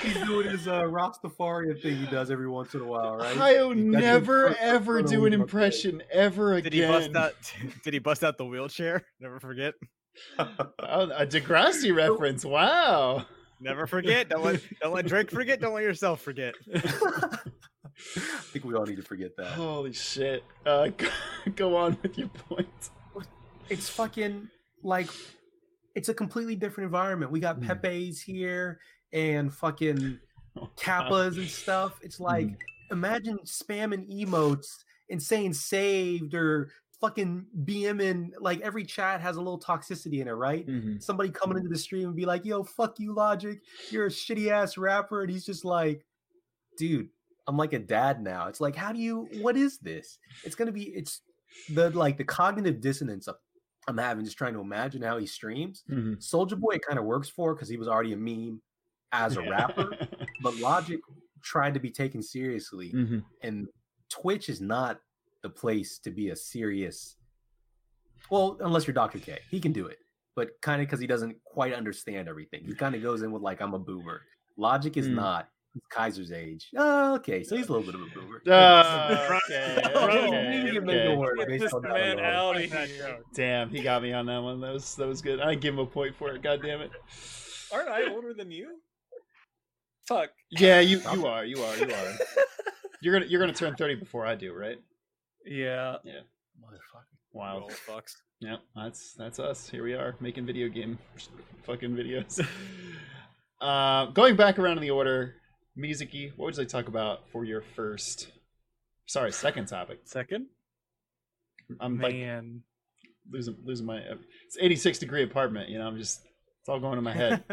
[0.00, 3.36] he's doing his uh, Rastafarian thing he does every once in a while, right?
[3.36, 5.42] I'll never ever do an Okay.
[5.42, 6.70] impression ever again.
[6.70, 7.34] Did he bust out?
[7.84, 9.04] Did he bust out the wheelchair?
[9.18, 9.74] Never forget.
[10.38, 12.44] Oh, a Degrassi reference.
[12.44, 13.24] Wow.
[13.60, 14.28] Never forget.
[14.28, 15.60] Don't let don't let Drake forget.
[15.60, 16.54] Don't let yourself forget.
[16.74, 17.38] I
[18.52, 19.48] think we all need to forget that.
[19.52, 20.42] Holy shit.
[20.66, 20.90] Uh,
[21.56, 22.68] go on with your point.
[23.68, 24.48] It's fucking
[24.82, 25.08] like
[25.94, 27.32] it's a completely different environment.
[27.32, 27.66] We got Mm.
[27.66, 28.78] Pepe's here
[29.12, 30.18] and fucking
[30.76, 31.98] Kappas and stuff.
[32.02, 32.56] It's like Mhm.
[32.92, 39.58] imagine spamming emotes and saying saved or fucking BMing like every chat has a little
[39.58, 40.66] toxicity in it, right?
[40.66, 41.02] Mhm.
[41.02, 43.58] Somebody coming into the stream and be like, yo, fuck you, Logic.
[43.90, 45.22] You're a shitty ass rapper.
[45.22, 46.04] And he's just like,
[46.76, 47.08] dude,
[47.46, 48.48] I'm like a dad now.
[48.48, 50.18] It's like, how do you what is this?
[50.44, 51.22] It's gonna be it's
[51.70, 53.36] the like the cognitive dissonance of-
[53.88, 55.82] I'm having just trying to imagine how he streams.
[55.88, 56.16] Mhm.
[56.18, 58.60] Soulja Boy kind of works for because he was already a meme
[59.12, 59.90] as a rapper,
[60.42, 61.00] but Logic
[61.42, 63.24] tried to be taken seriously, Mhm.
[63.42, 63.68] and
[64.08, 65.00] Twitch is not
[65.42, 67.16] the place to be a serious.
[68.30, 69.18] Well, unless you're Dr.
[69.18, 69.98] K, he can do it,
[70.36, 72.64] but kind of because he doesn't quite understand everything.
[72.64, 74.22] He kind of goes in with like I'm a boomer.
[74.56, 75.14] Logic is Mm.
[75.14, 75.48] not.
[75.72, 76.68] He's Kaiser's age.
[76.76, 78.42] Oh, okay, so he's a little bit of a boomer.
[78.50, 81.16] Ah, okay, okay, you can make it okay.
[81.16, 82.56] work Get based this on that man alone.
[82.56, 83.18] out of here.
[83.34, 84.60] Damn, he got me on that one.
[84.60, 85.40] That was that was good.
[85.40, 86.42] I give him a point for it.
[86.42, 86.90] God damn it.
[87.72, 88.80] Aren't I older than you?
[90.08, 90.30] Fuck.
[90.50, 91.44] Yeah, you you are.
[91.44, 91.76] You are.
[91.76, 92.18] You are.
[93.02, 94.76] You're gonna you're gonna turn thirty before I do, right?
[95.46, 95.96] Yeah.
[96.04, 97.06] Motherfucker.
[97.32, 97.68] Wow.
[97.70, 98.12] Oh, fucks.
[98.40, 99.68] Yeah, that's that's us.
[99.70, 100.98] Here we are making video game
[101.62, 102.44] fucking videos.
[103.60, 105.36] uh, going back around in the order,
[105.78, 108.28] Mizuki, what would you like to talk about for your first?
[109.06, 110.00] Sorry, second topic.
[110.04, 110.46] Second.
[111.80, 112.62] I'm like Man.
[113.30, 113.98] losing losing my.
[114.46, 115.68] It's 86 degree apartment.
[115.68, 116.20] You know, I'm just
[116.60, 117.44] it's all going in my head.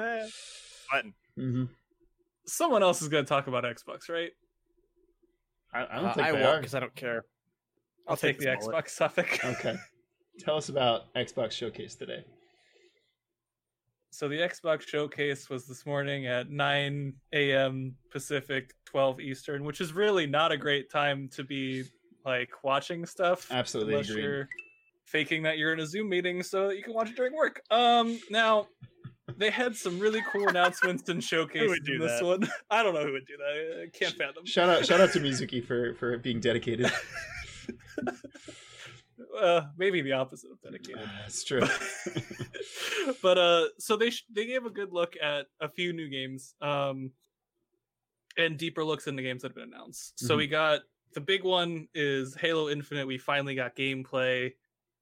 [0.92, 1.14] Button.
[1.36, 1.64] hmm
[2.46, 4.32] Someone else is gonna talk about Xbox, right?
[5.74, 6.58] I, I don't Uh, think I they won't are.
[6.60, 7.24] because I don't care.
[8.08, 8.86] I'll, take, the this bullet.
[8.86, 9.40] Xbox topic.
[9.44, 9.76] Okay,
[10.40, 12.24] tell us about Xbox Showcase today.
[14.18, 17.96] So the Xbox showcase was this morning at 9 a.m.
[18.10, 21.84] Pacific, 12 Eastern, which is really not a great time to be
[22.26, 23.46] like watching stuff.
[23.52, 24.24] Absolutely unless agree.
[24.24, 24.50] you're
[25.06, 27.62] faking that you're in a Zoom meeting so that you can watch it during work.
[27.70, 28.66] Um, now
[29.38, 32.26] they had some really cool announcements and showcases in this that?
[32.26, 32.50] one.
[32.72, 33.84] I don't know who would do that.
[33.84, 34.48] I can't fathom.
[34.48, 36.92] Shout out shout out to Mizuki for for being dedicated.
[39.38, 41.02] Uh, maybe the opposite of dedicated.
[41.22, 41.62] That's true.
[43.22, 46.56] but uh so they sh- they gave a good look at a few new games
[46.62, 47.12] um
[48.38, 50.38] and deeper looks into games that have been announced so Mhm.
[50.38, 50.82] we got
[51.14, 54.52] the big one is halo infinite we finally got gameplay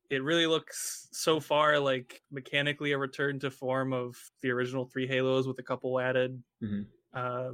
[0.09, 5.07] it really looks so far like mechanically a return to form of the original three
[5.07, 6.85] halos with a couple added Mhm.
[7.13, 7.51] uh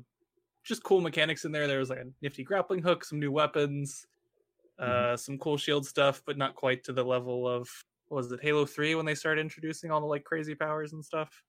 [0.64, 4.06] just cool mechanics in there there was like a nifty grappling hook some new weapons
[4.80, 7.70] uh some cool shield stuff but not quite to the level of
[8.12, 11.04] what was it Halo 3 when they started introducing all the like crazy powers and
[11.04, 11.42] stuff?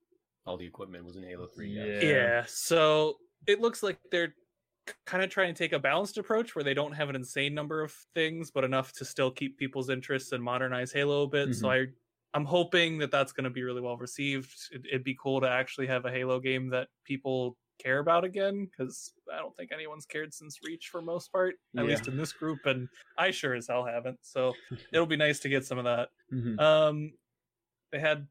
[0.47, 1.69] All the equipment was in Halo 3.
[1.69, 2.09] Yeah.
[2.09, 2.45] Yeah.
[2.47, 3.17] So
[3.49, 4.35] it looks like they're
[5.07, 7.83] kind of trying to take a balanced approach where they don't have an insane number
[7.83, 11.55] of things but enough to still keep people's interests and modernize Halo a bit.
[11.55, 11.87] So I
[12.35, 14.55] I'm hoping that that's going to be really well received.
[14.71, 18.67] It, it'd be cool to actually have a Halo game that people care about again
[18.71, 21.91] because I don't think anyone's cared since Reach for most part, at Yeah.
[21.91, 24.19] least in this group, and I sure as hell haven't.
[24.23, 24.53] So
[24.93, 26.09] it'll be nice to get some of that.
[26.33, 26.61] Mhm.
[26.61, 27.13] Um,
[27.91, 28.27] they had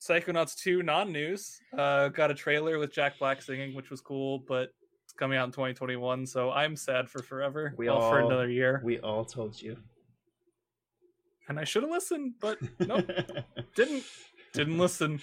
[0.00, 1.60] Psychonauts 2 non-news.
[1.76, 4.70] Uh, got a trailer with Jack Black singing, which was cool, but
[5.04, 7.74] it's coming out in 2021, so I'm sad for forever.
[7.76, 8.80] We all for another year.
[8.84, 9.76] We all told you.
[11.48, 13.10] And I should have listened, but nope,
[13.74, 14.04] didn't.
[14.52, 15.20] Didn't listen.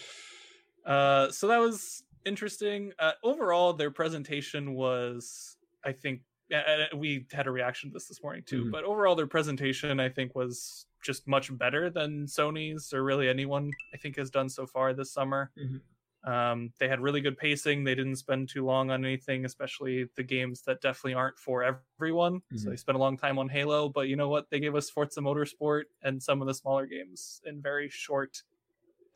[0.85, 2.93] Uh, so that was interesting.
[2.99, 6.21] Uh, overall, their presentation was, I think,
[6.53, 8.65] uh, we had a reaction to this this morning too.
[8.65, 8.71] Mhm.
[8.71, 13.71] But overall, their presentation, I think, was just much better than Sony's or really anyone
[13.93, 15.51] I think has done so far this summer.
[15.57, 15.81] Mhm.
[16.23, 17.83] Um, they had really good pacing.
[17.83, 22.41] They didn't spend too long on anything, especially the games that definitely aren't for everyone.
[22.55, 22.71] So Mhm.
[22.71, 24.49] they spent a long time on Halo, but you know what?
[24.49, 28.41] They gave us Forza Motorsport and some of the smaller games in very short,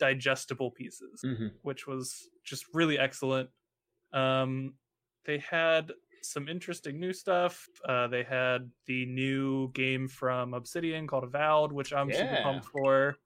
[0.00, 1.52] digestible pieces Mhm.
[1.62, 3.50] which was just really excellent.
[4.12, 4.74] Um,
[5.24, 7.68] they had some interesting new stuff.
[7.84, 13.16] Uh, they had the new game from Obsidian called Avowed, which I'm super pumped for.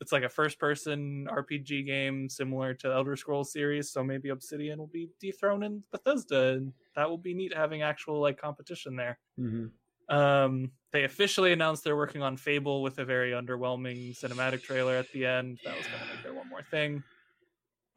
[0.00, 4.88] It's like a first-person RPG game similar to Elder Scrolls series, so maybe Obsidian will
[4.88, 9.18] be dethroning Bethesda, and that will be neat having actual like competition there.
[9.38, 9.72] Mhm.
[10.08, 15.10] Um, they officially announced they're working on Fable with a very underwhelming cinematic trailer at
[15.12, 15.58] the end.
[15.64, 17.02] That was kind of like their one more thing.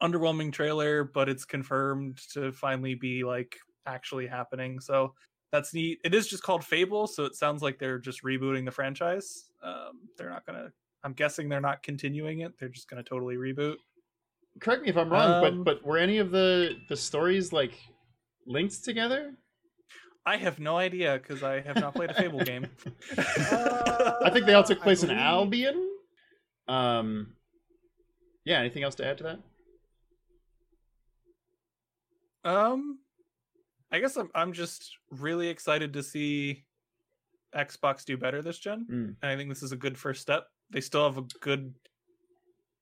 [0.01, 4.79] Underwhelming trailer, but it's confirmed to finally be like actually happening.
[4.79, 5.13] So
[5.51, 5.99] that's neat.
[6.03, 9.51] It is just called Fable, so it sounds like they're just rebooting the franchise.
[9.63, 10.71] Um, they're not gonna.
[11.03, 12.53] I'm guessing they're not continuing it.
[12.59, 13.77] They're just gonna totally reboot.
[14.59, 17.73] Correct me if I'm wrong, Um, but but were any of the the stories like
[18.45, 19.35] linked together?
[20.27, 22.67] I have no idea because I have not played a Fable game.
[23.17, 25.89] I think they all took Uh, place in Albion.
[26.67, 27.33] Um,
[28.43, 28.59] yeah.
[28.59, 29.39] Anything else to add to that?
[32.43, 32.99] Um,
[33.91, 36.65] I guess I'm I'm just really excited to see
[37.55, 39.15] Xbox do better this gen, Mm.
[39.21, 40.47] and I think this is a good first step.
[40.69, 41.73] They still have a good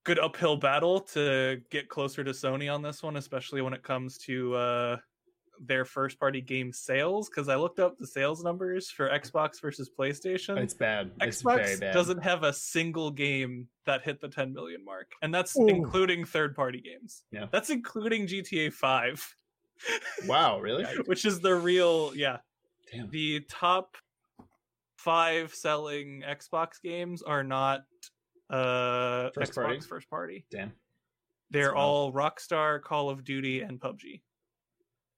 [0.04, 4.18] good uphill battle to get closer to Sony on this one, especially when it comes
[4.20, 4.98] to uh
[5.60, 9.90] their first party game sales because I looked up the sales numbers for Xbox versus
[9.98, 10.58] PlayStation.
[10.58, 11.12] It's bad.
[11.22, 11.94] It's very Xbox bad.
[11.94, 15.68] doesn't have a single game that hit the 10 million mark, and that's Ooh.
[15.68, 17.24] including third party games.
[17.32, 17.46] Yeah.
[17.52, 19.36] That's including GTA 5,
[20.28, 20.60] Wow.
[20.60, 20.86] Really?
[21.06, 22.38] which is the real, yeah.
[22.92, 23.10] Damn.
[23.10, 23.98] The top
[24.98, 27.82] five selling Xbox games are not
[28.50, 29.80] uh First Xbox party?
[29.82, 30.46] first party.
[30.52, 30.72] Damn.
[31.52, 34.22] They're all Rockstar, Call of Duty, and PUBG.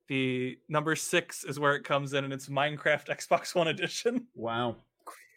[0.08, 4.28] The number six is where it comes in, and it's Minecraft Xbox One edition.
[4.36, 4.78] Wow.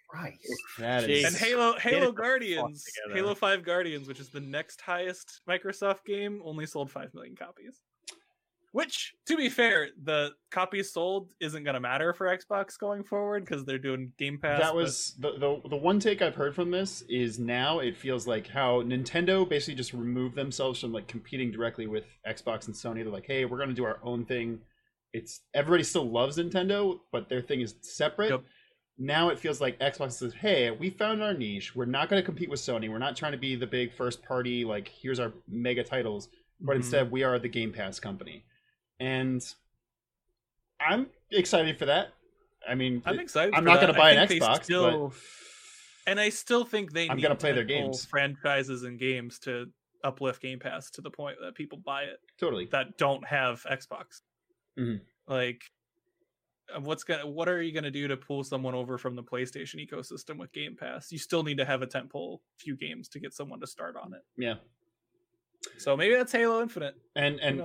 [0.09, 0.45] Christ.
[0.79, 1.19] That Jeez.
[1.19, 1.25] is.
[1.27, 2.85] and Halo Halo Guardians.
[3.13, 7.81] Halo 5 Guardians, which is the next highest Microsoft game, only sold 5 million copies.
[8.73, 13.45] Which, to be fair, the copies sold isn't going to matter for Xbox going forward
[13.45, 14.61] because they're doing Game Pass.
[14.61, 17.97] that but- was the, the the one take I've heard from this is now it
[17.97, 22.75] feels like how Nintendo basically just removed themselves from like competing directly with Xbox and
[22.77, 23.03] Sony.
[23.03, 24.61] They're like, hey, we're gonna do our own thing.
[25.13, 28.31] It's everybody still loves Nintendo, but their thing is separate.
[28.31, 28.43] Yep.
[28.99, 31.75] Now it feels like Xbox says, hey, we found our niche.
[31.75, 32.89] We're not gonna compete with Sony.
[32.89, 36.29] We're not trying to be the big first party, like here's our mega titles,
[36.61, 36.77] but Mhm.
[36.77, 38.45] instead we are the Game Pass company.
[39.01, 39.43] And
[40.79, 42.13] I'm excited for that.
[42.69, 43.55] I mean, I'm excited.
[43.55, 45.13] I'm not gonna buy an Xbox, still-
[46.07, 48.05] and I still think they I'm gonna play their games.
[48.05, 49.73] franchises and games to
[50.05, 52.67] uplift Game Pass to the point that people buy it totally.
[52.67, 54.21] that don't have Xbox.
[54.79, 55.01] Mhm.
[55.27, 55.63] Like,
[56.75, 59.87] uh, what's gonna what are you gonna do to pull someone over from the PlayStation
[59.87, 61.11] ecosystem with Game Pass?
[61.13, 64.13] You still need to have a tentpole few games to get someone to start on
[64.15, 64.23] it.
[64.37, 64.57] Yeah.
[65.79, 66.95] So maybe that's Halo Infinite.
[67.17, 67.63] And and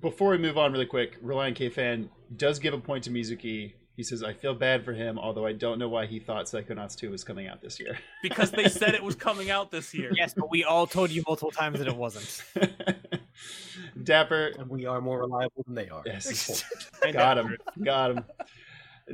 [0.00, 3.74] before we move on really quick, Reliant K fan does give a point to Mizuki.
[3.94, 6.96] He says, I feel bad for him, although I don't know why he thought Psychonauts
[6.96, 7.98] 2 was coming out this year.
[8.22, 10.10] because they said it was coming out this year.
[10.16, 12.42] Yes, but we all told you multiple times that it wasn't.
[14.02, 14.52] Dapper.
[14.58, 16.02] And we are more reliable than they are.
[16.06, 16.64] Yes.
[17.12, 17.58] Got him.
[17.84, 18.24] Got him.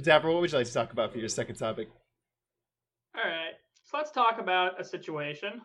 [0.01, 1.89] Dapper, what would you like to talk about for your second topic?
[3.17, 5.61] All right, so let's talk about a situation.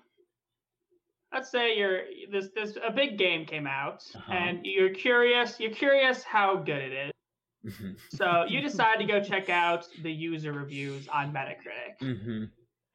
[1.33, 4.31] Let's say you're this this a big game came out Uh-huh.
[4.33, 5.59] and you're curious.
[5.59, 7.73] You're curious how good it is.
[7.73, 7.91] Mm-hmm.
[8.17, 11.97] So you decide to go check out the user reviews on Metacritic.
[12.01, 12.43] Mm-hmm.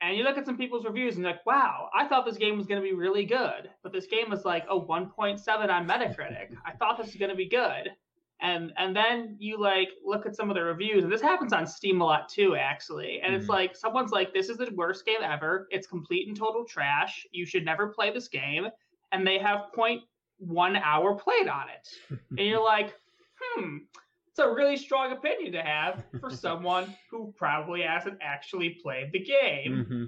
[0.00, 2.56] And you look at some people's reviews and you're like, wow, I thought this game
[2.56, 3.68] was going to be really good.
[3.82, 6.54] But this game was like a 1.7 on Metacritic.
[6.64, 7.90] I thought this was going to be good.
[8.40, 11.66] And and then you like look at some of the reviews, and this happens on
[11.66, 13.20] Steam a lot too, actually.
[13.20, 13.38] And Mhm.
[13.38, 15.66] it's like someone's like, "This is the worst game ever.
[15.70, 17.26] It's complete and total trash.
[17.32, 18.68] You should never play this game."
[19.10, 19.70] And they have
[20.38, 22.94] one hour played on it, and you're like,
[23.40, 23.78] "Hmm,
[24.28, 29.20] it's a really strong opinion to have for someone who probably hasn't actually played the
[29.24, 30.04] game." Mm-hmm.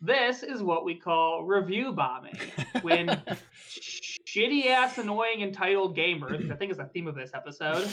[0.00, 2.36] This is what we call review bombing.
[2.82, 3.20] When
[4.34, 7.84] shitty ass, annoying, entitled gamers, I think is the theme of this episode,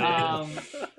[0.00, 0.50] um,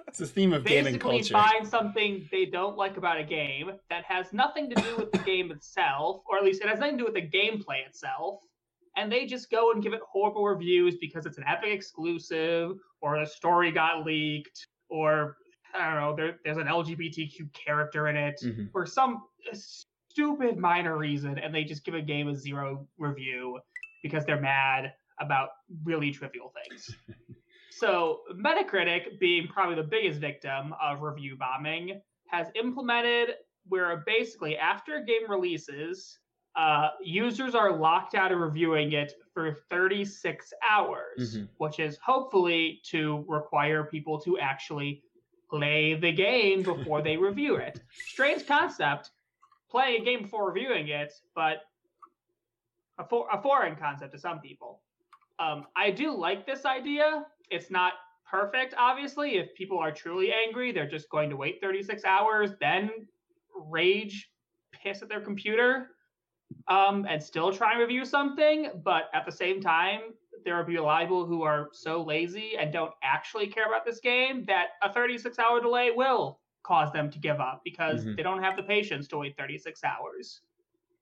[0.07, 1.17] it's the theme of gaming culture.
[1.17, 5.11] basically find something they don't like about a game that has nothing to do with
[5.11, 8.41] the game itself, or at least it has nothing to do with the gameplay itself,
[8.97, 13.19] and they just go and give it horrible reviews because it's an Epic exclusive, or
[13.19, 15.37] the story got leaked, or
[15.75, 18.71] I don't know, there, there's an LGBTQ character in it, Mhm.
[18.71, 19.21] for some
[19.53, 23.59] stupid minor reason, and they just give a game a zero review
[24.03, 25.49] because they're mad about
[25.83, 26.95] really trivial things.
[27.71, 33.35] so, Metacritic, being probably the biggest victim of review bombing, has implemented
[33.67, 36.19] where basically after a game releases,
[36.55, 41.49] uh, users are locked out of reviewing it for 36 hours, Mhm.
[41.57, 45.03] which is hopefully to require people to actually
[45.49, 47.79] play the game before they review it.
[47.91, 49.11] Strange concept,
[49.69, 51.63] playing a game before reviewing it, but
[52.99, 54.81] a, for- a foreign concept to some people.
[55.39, 57.25] Um, I do like this idea.
[57.49, 57.93] It's not
[58.29, 59.37] perfect, obviously.
[59.37, 62.91] If people are truly angry, they're just going to wait 36 hours, then
[63.55, 64.29] rage,
[64.73, 65.91] piss at their computer,
[66.67, 68.69] um, and still try and review something.
[68.83, 70.01] But at the same time,
[70.45, 73.65] there will be a lot of people who are so lazy and don't actually care
[73.65, 78.05] about this game that a 36 hour delay will cause them to give up because
[78.05, 78.15] Mhm.
[78.17, 80.41] they don't have the patience to wait 36 hours.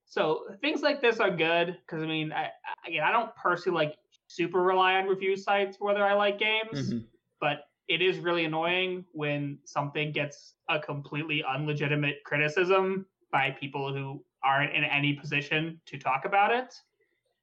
[0.08, 2.50] So things like this are good because I mean, I,
[2.86, 6.94] again, I don't personally like super rely on review sites for whether I like games,
[6.94, 7.08] Mhm.
[7.42, 14.26] but it is really annoying when something gets a completely unlegitimate criticism by people who
[14.44, 16.74] aren't in any position to talk about it.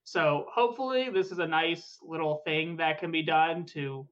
[0.04, 4.08] So hopefully, this is a nice little thing that can be done to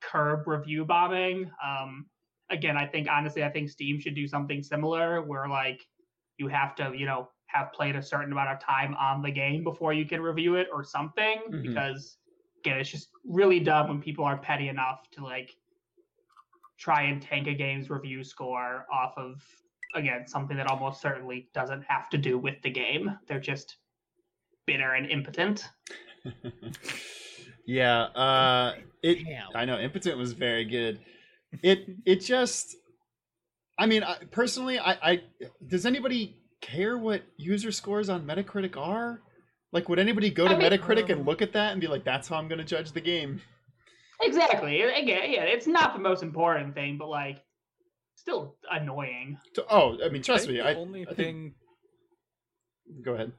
[0.00, 1.50] curb review bombing.
[1.62, 2.10] Um,
[2.48, 5.86] again, I think honestly, I think Steam should do something similar where like
[6.38, 9.64] you have to, you know, have played a certain amount of time on the game
[9.64, 11.40] before you can review it or something.
[11.48, 11.62] Mhm.
[11.62, 12.18] Because
[12.60, 15.56] again, it's just really dumb when people are petty enough to like
[16.78, 19.44] try and tank a game's review score off of
[19.94, 23.18] again something that almost certainly doesn't have to do with the game.
[23.26, 23.76] They're just
[24.66, 25.68] bitter and impotent.
[27.66, 29.24] yeah, uh, it.
[29.24, 29.48] Damn.
[29.54, 31.00] I know impotent was very good.
[31.62, 32.76] It it just.
[33.78, 35.22] I mean, I, personally, I, I
[35.66, 39.20] does anybody care what user scores on Metacritic are?
[39.72, 41.86] Like, would anybody go to I mean, Metacritic and um, look at that and be
[41.86, 43.40] like, "That's how I'm going to judge the game"?
[44.22, 44.82] Exactly.
[44.82, 47.42] Again, yeah, it's not the most important thing, but like
[48.16, 49.38] still annoying.
[49.70, 50.62] Oh, I mean, trust think me.
[50.62, 51.54] The I only I think- thing
[53.04, 53.32] go ahead.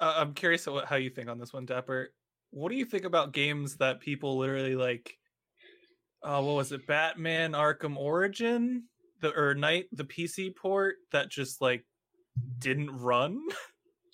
[0.00, 2.10] uh, I'm curious what, how you think on this one, Dapper.
[2.50, 5.18] What do you think about games that people literally like?
[6.22, 6.86] Uh, what was it?
[6.86, 8.84] Batman Arkham Origin,
[9.22, 11.84] the or Knight, the PC port that just like
[12.58, 13.40] didn't run.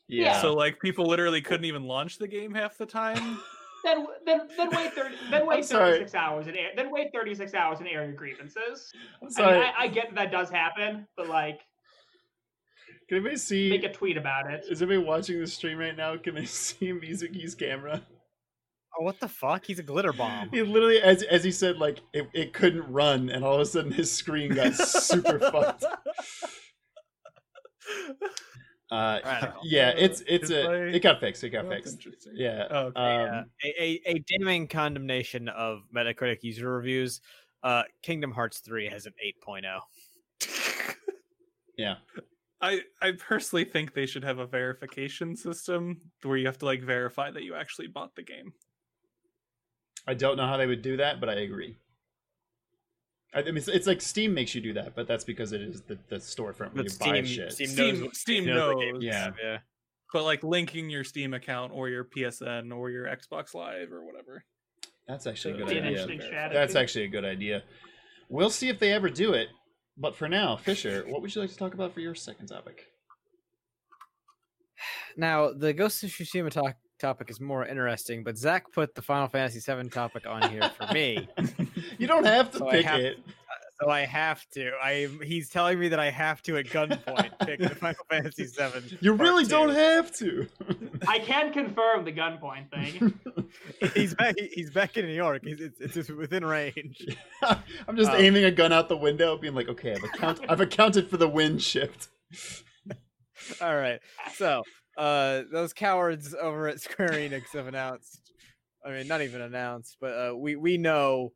[0.06, 0.40] Yeah.
[0.40, 3.40] So like people literally couldn't even launch the game half the time.
[3.84, 7.32] Then then then wait thirty then wait thirty six hours and air, then wait thirty
[7.32, 8.92] six hours and air your grievances.
[9.22, 9.58] I'm I, mean, sorry.
[9.58, 11.60] I, I get that, that does happen, but like
[13.08, 13.70] Can anybody see?
[13.70, 14.64] make a tweet about it.
[14.68, 16.16] Is anybody watching the stream right now?
[16.16, 18.02] Can they see Mizuki's camera?
[18.98, 19.64] Oh, what the fuck?
[19.64, 20.50] He's a glitter bomb.
[20.50, 23.66] He literally, as as he said, like it, it couldn't run, and all of a
[23.66, 25.84] sudden his screen got super fucked.
[28.90, 29.52] Uh, Right.
[29.64, 31.44] yeah, it's it's It's a it got fixed.
[31.44, 32.28] It got Oh, that's fixed.
[32.32, 32.66] Yeah.
[32.70, 33.00] Oh, okay.
[33.00, 33.70] Um, Yeah.
[33.70, 37.20] a, a, a damning condemnation of Metacritic user reviews.
[37.62, 39.12] Uh, Kingdom Hearts 3 has an
[39.46, 39.52] oh.
[39.52, 40.94] 8.0.
[41.76, 41.96] Yeah.
[42.62, 46.82] I I personally think they should have a verification system where you have to like
[46.82, 48.52] verify that you actually bought the game.
[50.08, 51.76] I don't know how they would do that, but I agree.
[53.34, 55.60] I, I mean, it's, it's like Steam makes you do that, but that's because it
[55.60, 57.52] is the, the storefront where But you buy shit.
[57.52, 59.02] Steam knows Steam what- Steam knows knows.
[59.04, 59.30] Yeah.
[59.42, 59.58] yeah.
[60.12, 64.42] But like linking your Steam account or your PSN or your Xbox Live or whatever.
[65.06, 66.04] That's actually a good Be an Yeah.
[66.04, 66.50] idea.
[66.52, 67.62] That's actually a good idea.
[68.30, 69.48] We'll see if they ever do it.
[69.98, 72.86] But for now, Fisher, what would you like to talk about for your second topic?
[75.16, 79.28] Now, the Ghost of Tsushima talk, topic is more interesting, but Zach put the Final
[79.28, 81.28] Fantasy VII topic on here for me.
[81.98, 83.18] You don't have to So pick have- it.
[83.80, 84.72] So I have to.
[84.82, 88.98] I he's telling me that I have to at gunpoint pick the Final Fantasy VII.
[89.00, 89.50] You really two.
[89.50, 90.48] don't have to.
[91.06, 93.14] I can confirm the gunpoint thing.
[93.94, 94.34] He's back.
[94.52, 95.42] He's back in New York.
[95.44, 97.04] He's, it's, it's just within range.
[97.42, 100.61] I'm just Um, aiming a gun out the window, being like, okay, I've, account- I've
[100.61, 102.08] accounted for the wind shift.
[103.61, 104.00] All right.
[104.34, 104.62] So,
[104.98, 108.32] uh, those cowards over at Square Enix have announced.
[108.84, 111.32] I mean, not even announced, but uh, we we know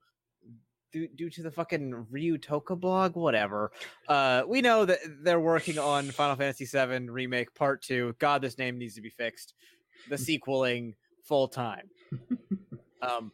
[0.93, 3.71] due due to the fucking Ryu Toka blog, whatever.
[4.09, 8.15] Uh, we know that they're working on Final Fantasy VII remake part two.
[8.19, 9.55] God, this name needs to be fixed.
[10.11, 10.95] The sequeling
[11.25, 11.89] full time.
[13.03, 13.33] Um.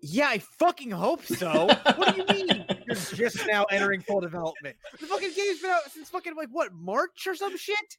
[0.00, 1.66] Yeah, I fucking hope so.
[1.66, 2.64] what do you mean?
[2.88, 4.74] You're just now entering full development.
[4.98, 7.96] The fucking game's been out since fucking like what March or some shit.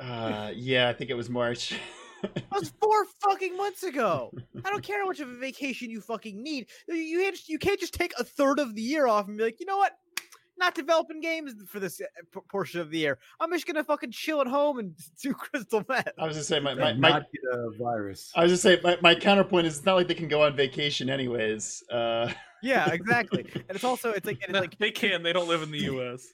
[0.00, 1.74] Uh, yeah, I think it was March.
[2.22, 4.32] That was four fucking months ago.
[4.64, 6.66] I don't care how much of a vacation you fucking need.
[6.88, 9.38] You you can't, just- you can't just take a third of the year off and
[9.38, 9.92] be like, you know what?
[10.58, 13.18] Not developing games for this uh, portion of the year.
[13.38, 16.08] I'm just gonna fucking chill at home and do crystal meth.
[16.18, 18.32] I was just saying, my, my, my, not get a virus.
[18.34, 20.56] I was just saying, my, my counterpoint is it's not like they can go on
[20.56, 21.84] vacation anyways.
[21.88, 22.32] Uh,
[22.62, 23.46] Yeah, exactly.
[23.54, 25.22] and it's also it's like and it's like they can.
[25.22, 26.26] They don't live in the U.S.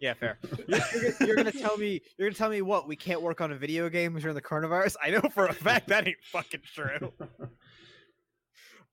[0.00, 0.38] yeah, fair.
[0.68, 3.40] You're, you're gonna- you're gonna tell me you're gonna tell me what we can't work
[3.40, 4.96] on a video game during the coronavirus?
[5.02, 7.12] I know for a fact that ain't fucking true.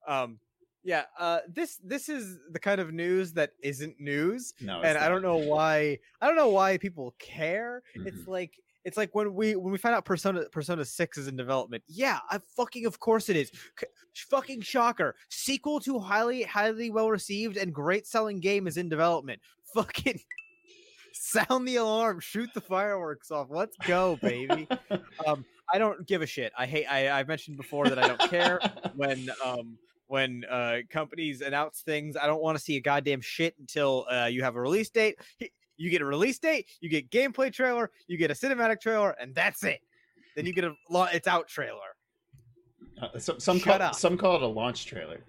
[0.08, 0.40] Um,
[0.84, 1.04] yeah.
[1.20, 4.54] Uh, this this is the kind of news that isn't news.
[4.60, 7.84] no, and I don't know why I don't know why people care.
[7.94, 8.32] It's Mm-hmm.
[8.32, 8.54] like
[8.84, 11.84] it's like when we when we find out Persona Persona Six is in development.
[11.88, 13.52] Yeah, I fucking of course it is.
[13.80, 13.88] C-
[14.30, 15.16] fucking shocker!
[15.30, 19.42] Sequel to highly highly well received and great selling game is in development.
[19.74, 20.20] Fucking
[21.14, 23.48] sound the alarm, shoot the fireworks off.
[23.50, 24.68] Let's go, baby.
[25.26, 26.52] um, I don't give a shit.
[26.58, 26.86] I hate.
[26.86, 28.60] I I've mentioned before that I don't care
[28.96, 29.78] when um
[30.08, 32.18] when uh companies announce things.
[32.18, 35.18] I don't want to see a goddamn shit until uh, you have a release date.
[35.82, 39.12] H- You get a release date, you get gameplay trailer, you get a cinematic trailer,
[39.20, 39.80] and that's it.
[40.36, 41.80] Then you get a lo- it's out trailer.
[43.02, 43.96] Uh, some some Shut call, up.
[43.96, 45.26] some call it a launch trailer.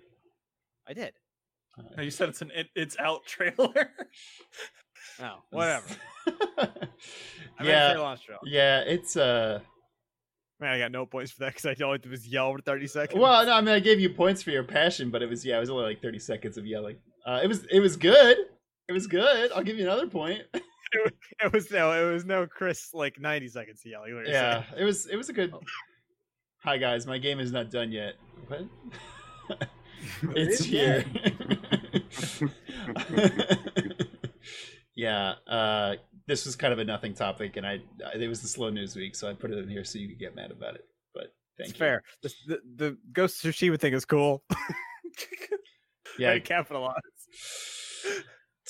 [0.87, 1.15] I did.
[1.97, 3.91] No, you said it's an it, it's out trailer.
[5.21, 5.85] Oh, whatever.
[6.59, 6.91] I meant
[7.59, 8.41] to yeah, launch trailer.
[8.47, 9.61] yeah, it's uh.
[10.61, 12.61] Man, I got no points for that because I all I did was yell for
[12.63, 13.21] thirty seconds.
[13.21, 15.57] Well, no, I mean, I gave you points for your passion, but it was yeah,
[15.57, 16.97] it was only like thirty seconds of yelling.
[17.27, 18.37] Uh, it was it was good.
[18.89, 19.53] It was good.
[19.53, 20.43] I'll give you another point.
[20.55, 24.25] it was no, it was no Chris like ninety seconds of yelling.
[24.27, 24.75] yeah, saying.
[24.79, 25.55] it was it was a good.
[26.65, 28.15] Hi guys, my game is not done yet.
[28.49, 28.67] What?
[30.37, 31.05] it's is here.
[34.95, 37.81] yeah, uh, this was kind of a nothing topic, and I
[38.15, 40.19] it was the slow news week, so I put it in here so you could
[40.19, 40.85] get mad about it.
[41.15, 41.79] But thank It's you.
[41.79, 42.03] fair.
[42.23, 44.43] The, the, the Ghost of Tsushima thing is cool.
[46.19, 46.95] Yeah, capitalize.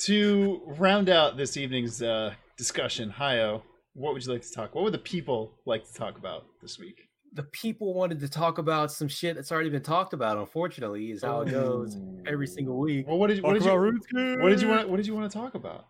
[0.05, 3.61] To round out this evening's uh, discussion, Hayo,
[3.93, 4.75] what would you like to talk?
[4.75, 7.09] What would the people like to talk about this week?
[7.33, 10.37] The people wanted to talk about some shit that's already been talked about.
[10.37, 13.07] Unfortunately, is how it goes every single week.
[13.07, 14.41] Well, what did what did you about RuneScape.
[14.41, 15.85] what did you want what did you want to talk about?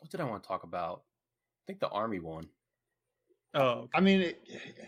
[0.00, 1.00] What did I want to talk about?
[1.00, 2.48] I think the army one.
[3.54, 4.42] oh, I mean, it,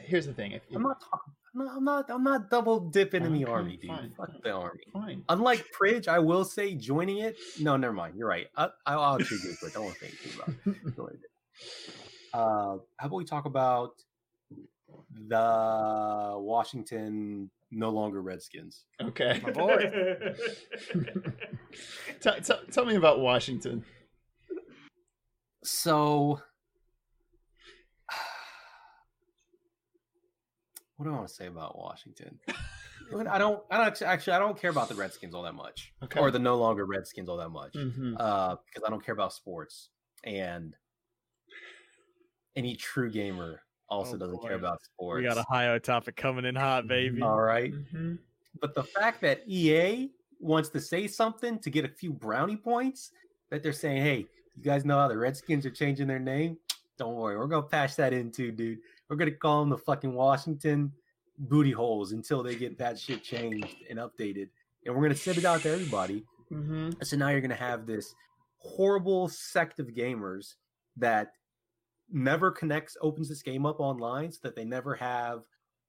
[0.05, 0.53] here's the thing.
[0.53, 1.33] If, I'm not talking.
[1.55, 1.77] I'm not.
[1.77, 3.91] I'm not, I'm not double dipping in the Okay, army, dude.
[3.91, 4.41] fine, Fuck fine.
[4.45, 4.81] the army.
[4.93, 5.25] fine.
[5.29, 7.37] Unlike Pridge, I will say joining it.
[7.61, 8.15] No, never mind.
[8.17, 8.47] You're right.
[8.57, 9.59] I, I, I'll actually do it.
[9.61, 9.73] quick.
[9.73, 10.41] Don't want to think too
[10.87, 11.21] about it.
[12.33, 13.95] Uh, how about we talk about
[15.29, 18.85] the Washington no longer Redskins?
[19.03, 19.41] Okay.
[19.43, 19.77] My boy.
[22.21, 23.85] T- t- tell me about Washington.
[25.65, 26.41] So,
[31.01, 32.39] what do I want to say about Washington?
[33.11, 33.63] I don't.
[33.71, 34.33] I don't actually, actually.
[34.35, 36.21] I don't care about the Redskins all that much, Okay.
[36.21, 38.17] or the no longer Redskins all that much, Mhm.
[38.21, 39.89] uh, because I don't care about sports,
[40.25, 40.77] and
[42.55, 44.49] any true gamer also Oh, doesn't boy.
[44.49, 45.23] care about sports.
[45.23, 47.23] We got a high topic coming in hot, baby.
[47.23, 47.73] all right.
[47.73, 48.19] Mhm.
[48.61, 53.11] But the fact that EA wants to say something to get a few brownie points,
[53.49, 56.59] that they're saying, hey, you guys know how the Redskins are changing their name?
[56.99, 58.79] Don't worry, we're gonna patch that in too, dude.
[59.11, 60.93] We're gonna call them the fucking Washington
[61.37, 64.49] booty holes until they get that shit changed and updated.
[64.87, 66.25] And we're gonna send it out to everybody.
[66.51, 67.05] Mhm.
[67.05, 68.15] So now you're gonna have this
[68.59, 70.55] horrible sect of gamers
[70.97, 71.33] that
[72.09, 75.45] never connects, opens this game up online, so that they never have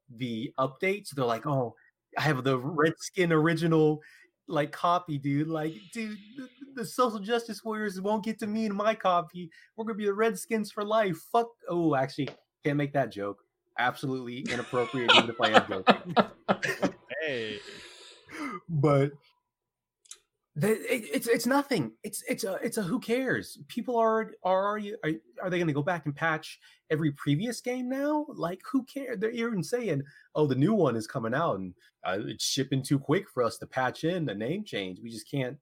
[0.09, 1.07] the update.
[1.07, 1.75] So they're like, "Oh,
[2.17, 4.01] I have the Redskin original
[4.47, 5.47] like copy, dude.
[5.47, 9.49] Like, dude, the, the social justice warriors won't get to me in my copy.
[9.75, 11.17] We're gonna be the Redskins for life.
[11.31, 11.49] Fuck.
[11.69, 12.29] Oh, actually,
[12.63, 13.43] can't make that joke.
[13.77, 16.15] Absolutely inappropriate, even if I am joking
[17.21, 17.59] Hey.
[18.67, 19.11] but
[20.55, 21.93] the, it, it's it's nothing.
[22.03, 23.57] It's it's a it's a who cares?
[23.69, 26.59] People are are are, are they going to go back and patch
[26.89, 28.25] every previous game now?
[28.27, 29.17] Like who cares?
[29.19, 30.03] They're even saying,
[30.35, 33.57] "Oh, the new one is coming out and uh, it's shipping too quick for us
[33.59, 34.99] to patch in the name change.
[35.01, 35.57] We just can't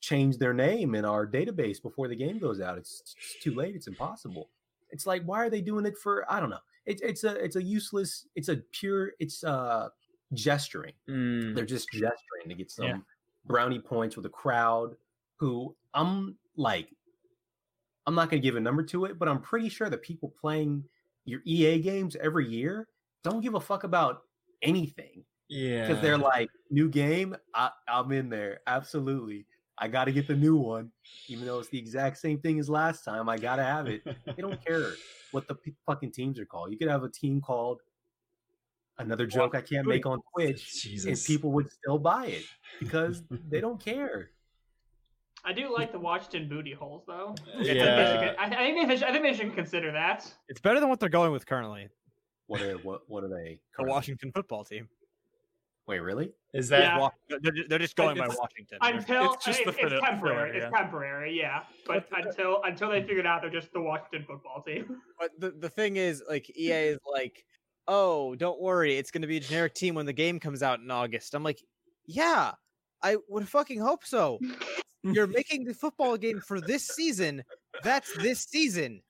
[0.00, 2.76] change their name in our database before the game goes out.
[2.76, 3.74] It's, it's too late.
[3.74, 4.50] It's impossible."
[4.94, 6.24] It's like why are they doing it for?
[6.32, 6.60] I don't know.
[6.86, 8.26] It's it's a it's a useless.
[8.36, 9.12] It's a pure.
[9.18, 9.88] It's uh
[10.32, 11.54] gesturing Mm.
[11.54, 12.98] they're just gesturing to get some Yeah.
[13.44, 14.96] brownie points with a crowd
[15.36, 16.88] who I'm like
[18.06, 20.28] I'm not going to give a number to it, but I'm pretty sure the people
[20.40, 20.84] playing
[21.24, 22.88] your EA games every year
[23.22, 24.22] don't give a fuck about
[24.62, 25.86] anything Yeah.
[25.86, 29.46] because they're like new game, I, I'm in there absolutely.
[29.76, 30.90] I got to get the new one,
[31.28, 33.28] even though it's the exact same thing as last time.
[33.28, 34.02] I got to have it.
[34.04, 34.92] They don't care
[35.32, 36.70] what the p- fucking teams are called.
[36.70, 37.80] You could have a team called
[38.98, 41.06] another joke I can't make on Twitch Jesus.
[41.06, 42.44] and people would still buy it
[42.78, 44.30] because they don't care.
[45.44, 47.34] I do like the Washington booty holes, though.
[47.58, 48.32] Yeah.
[48.38, 50.32] I, I think they should, I think they should consider that.
[50.48, 51.88] It's better than what they're going with currently.
[52.46, 53.58] What are what what are they?
[53.78, 53.84] The?
[53.84, 54.88] Washington football team.
[55.86, 56.30] Wait, really?
[56.54, 57.08] Is that Yeah.
[57.42, 58.78] They're, they're just going by Washington.
[58.80, 60.52] Until it's just it- the it's, filler- temporary.
[60.52, 60.78] filler, It's yeah.
[60.80, 61.60] temporary, yeah.
[61.86, 65.00] But until until they figure it out, they're just the Washington football team.
[65.20, 67.44] But the, the thing is, like, EA is like,
[67.86, 70.80] oh, don't worry, it's going to be a generic team when the game comes out
[70.80, 71.34] in August.
[71.34, 71.60] I'm like,
[72.06, 72.52] yeah,
[73.02, 74.38] I would fucking hope so.
[75.02, 77.42] You're making the football game for this season.
[77.82, 79.02] That's this season.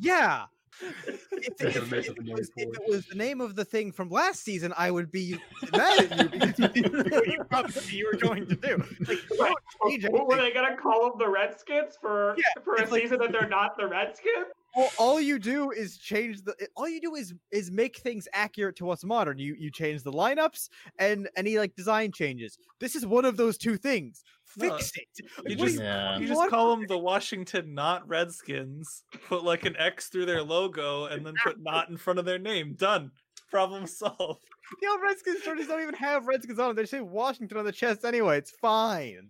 [0.00, 0.46] Yeah,
[0.80, 2.74] If, They're if- if it was, if it.
[2.74, 5.38] it was the name of the thing from last season, I would be
[5.72, 8.76] mad at you because you didn't what you promised me you were going to do.
[9.06, 10.00] Like, you Right.
[10.00, 13.02] don't What were they gonna call them the Redskins for Yeah, for a it's like-
[13.02, 14.46] season that they're not the Redskins?
[14.74, 18.74] Well, all you do is change the all you do is is make things accurate
[18.76, 23.04] to what's modern you you change the lineups and any like design changes this is
[23.04, 24.24] one of those two things
[24.56, 26.16] No, fix it you Like, what just- you- Yeah.
[26.16, 30.42] You You just call them the Washington not Redskins, put like an X through their
[30.42, 32.74] logo, and then put not in front of their name.
[32.74, 33.10] Done.
[33.50, 34.42] Problem solved.
[34.80, 37.72] the old redskins jerseys don't even have redskins on them they say washington on the
[37.72, 39.28] chest anyway it's fine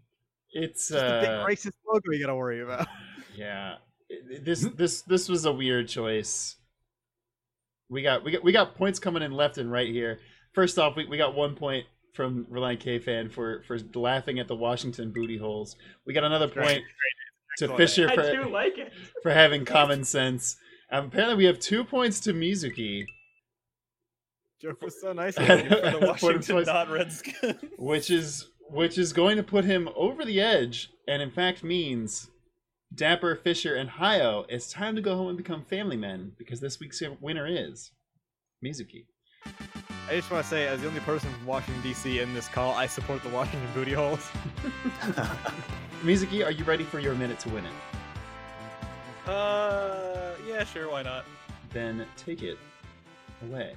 [0.53, 2.87] It's just a big uh, racist logo you gotta worry about
[3.35, 3.77] yeah.
[4.41, 6.57] This this this was a weird choice.
[7.89, 10.21] We got we got we got points coming in left and right here.
[10.53, 14.49] First off, we, we got one point from Relient K fan for for laughing at
[14.49, 15.77] the Washington booty holes.
[16.07, 16.83] We got another Great, point
[17.59, 17.77] to Excellent.
[17.77, 18.93] Fisher I for, do like it.
[19.23, 20.57] for having common sense.
[20.91, 23.05] Um, apparently, we have two points to Mizuki,
[24.63, 27.61] joke was so nice For For the the Washington not Redskins.
[27.79, 32.31] which is which is going to put him over the edge, and in fact means
[32.95, 34.47] Dapper, Fisher, and Hayo.
[34.49, 37.91] It's time to go home and become family men because this week's winner is
[38.65, 39.07] Mizuki.
[40.09, 42.73] I just want to say as the only person from washington dc in this call
[42.75, 44.31] i support the washington booty holes
[46.03, 49.31] Mizuki, are you ready for your minute to win it?
[49.31, 51.25] Uh, yeah, sure, why not?
[51.71, 52.59] Then take it
[53.45, 53.77] away.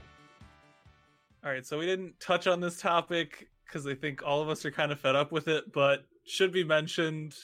[1.43, 4.65] All right, so we didn't touch on this topic because I think all of us
[4.65, 7.35] are kind of fed up with it, but should be mentioned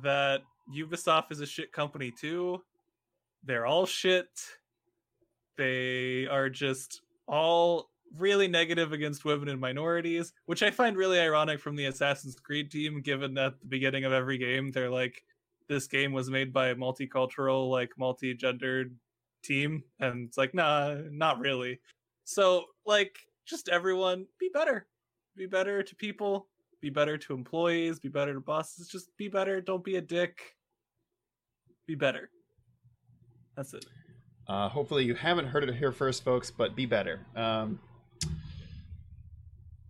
[0.00, 0.42] that
[0.72, 2.62] Ubisoft is a shit company too.
[3.42, 4.28] They're all shit.
[5.56, 11.60] They are just all really negative against women and minorities, which I find really ironic
[11.60, 15.22] from the Assassin's Creed team, given that at the beginning of every game, they're like,
[15.68, 18.96] this game was made by a multicultural, like multi gendered
[19.44, 19.82] team.
[20.00, 21.80] And it's like, nah, not really.
[22.24, 24.86] So, like, just everyone be better.
[25.36, 26.48] Be better to people,
[26.80, 28.88] be better to employees, be better to bosses.
[28.88, 29.60] Just be better.
[29.60, 30.56] Don't be a dick.
[31.86, 32.30] Be better.
[33.56, 33.84] That's it.
[34.48, 37.20] Uh, hopefully, you haven't heard it here first, folks, but be better.
[37.36, 37.80] Um,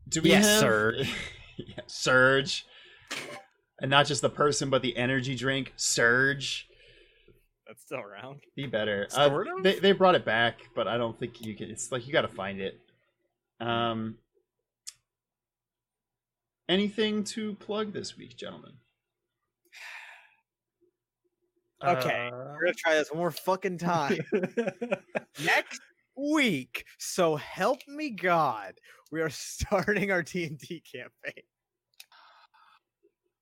[0.08, 1.14] do we Yes, have Surge.
[1.58, 2.66] yeah, Surge,
[3.80, 6.66] and not just the person, but the energy drink, Surge.
[7.68, 9.06] that's still around Be better.
[9.16, 9.62] Uh, of?
[9.62, 11.70] they they brought it back, but I don't think you can.
[11.70, 12.80] It's like you got to find it.
[13.60, 14.16] Um,
[16.68, 18.72] anything to plug this week, gentlemen?
[21.84, 24.18] Okay, Uh, we're gonna try this one more fucking time
[25.44, 25.80] next
[26.16, 26.84] week.
[26.98, 28.74] So help me God,
[29.12, 31.44] we are starting our D&D campaign.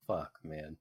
[0.07, 0.77] Fuck, man.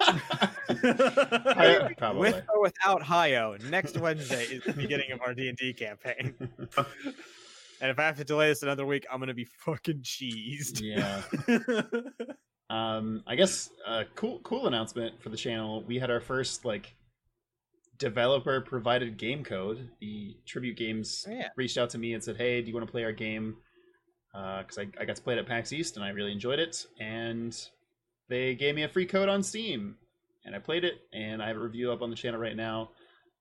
[0.00, 2.20] I- probably.
[2.32, 6.34] With or without Hayo, next Wednesday is the beginning of our D&D campaign.
[7.80, 10.80] And if I have to delay this another week, I'm gonna be fucking cheesed.
[10.80, 11.22] yeah.
[12.70, 15.82] Um, I guess uh, cool cool announcement for the channel.
[15.86, 16.94] We had our first like
[17.98, 19.90] developer provided game code.
[20.00, 21.48] The Tribute Games Yeah.
[21.56, 23.56] reached out to me and said, "Hey, do you want to play our game?"
[24.32, 26.86] Because I, I got to play it at PAX East and I really enjoyed it.
[26.98, 27.56] And
[28.28, 29.96] they gave me a free code on Steam,
[30.44, 31.02] and I played it.
[31.12, 32.90] And I have a review up on the channel right now.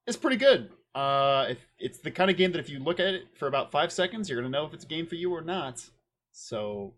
[0.05, 0.69] It's pretty good.
[0.93, 3.71] Uh, if, it's the kind of game that if you look at it for about
[3.71, 5.84] five seconds, you're gonna know if it's a game for you or not.
[6.32, 6.93] So,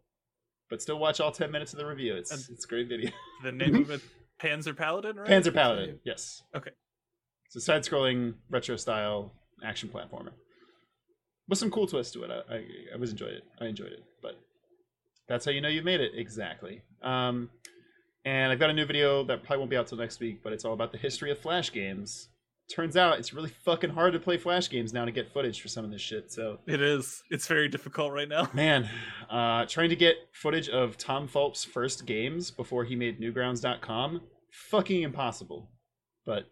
[0.70, 2.16] but still watch all ten minutes of the review.
[2.16, 3.11] It's And- it's a great video.
[3.43, 4.01] the name of it,
[4.41, 5.28] Panzer Paladin, right?
[5.30, 6.41] Panzer Paladin, yes.
[6.55, 6.72] Okay.
[7.47, 9.32] It's a side-scrolling retro style
[9.63, 10.32] action platformer
[11.47, 12.32] with some cool twists to it.
[12.32, 12.63] I, I,
[12.95, 13.43] I was enjoyed it.
[13.61, 14.34] I enjoyed it, but
[15.30, 16.82] that's how you know you've made it exactly.
[17.03, 17.49] Um,
[18.26, 20.51] and I've got a new video that probably won't be out till next week, but
[20.53, 22.30] it's all about the history of Flash games.
[22.74, 25.68] Turns out it's really fucking hard to play Flash games now to get footage for
[25.68, 26.32] some of this shit.
[26.32, 27.24] So It is.
[27.30, 28.49] It's very difficult right now.
[28.53, 28.89] Man,
[29.30, 35.03] uh, trying to get footage of Tom Fulp's first games before he made Newgrounds.com, fucking
[35.03, 35.70] impossible.
[36.26, 36.45] But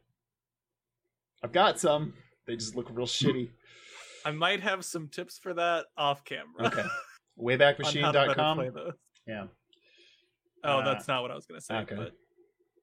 [1.43, 2.13] I've got some.
[2.45, 3.49] They just look real shitty.
[4.25, 6.67] I might have some tips for that off camera.
[6.67, 6.81] Okay.
[6.81, 8.71] on how to Waybackmachine.com.
[9.27, 9.45] Yeah,
[10.63, 11.75] Oh, Uh, that's not what I was gonna say.
[11.77, 11.95] okay.
[11.95, 12.11] But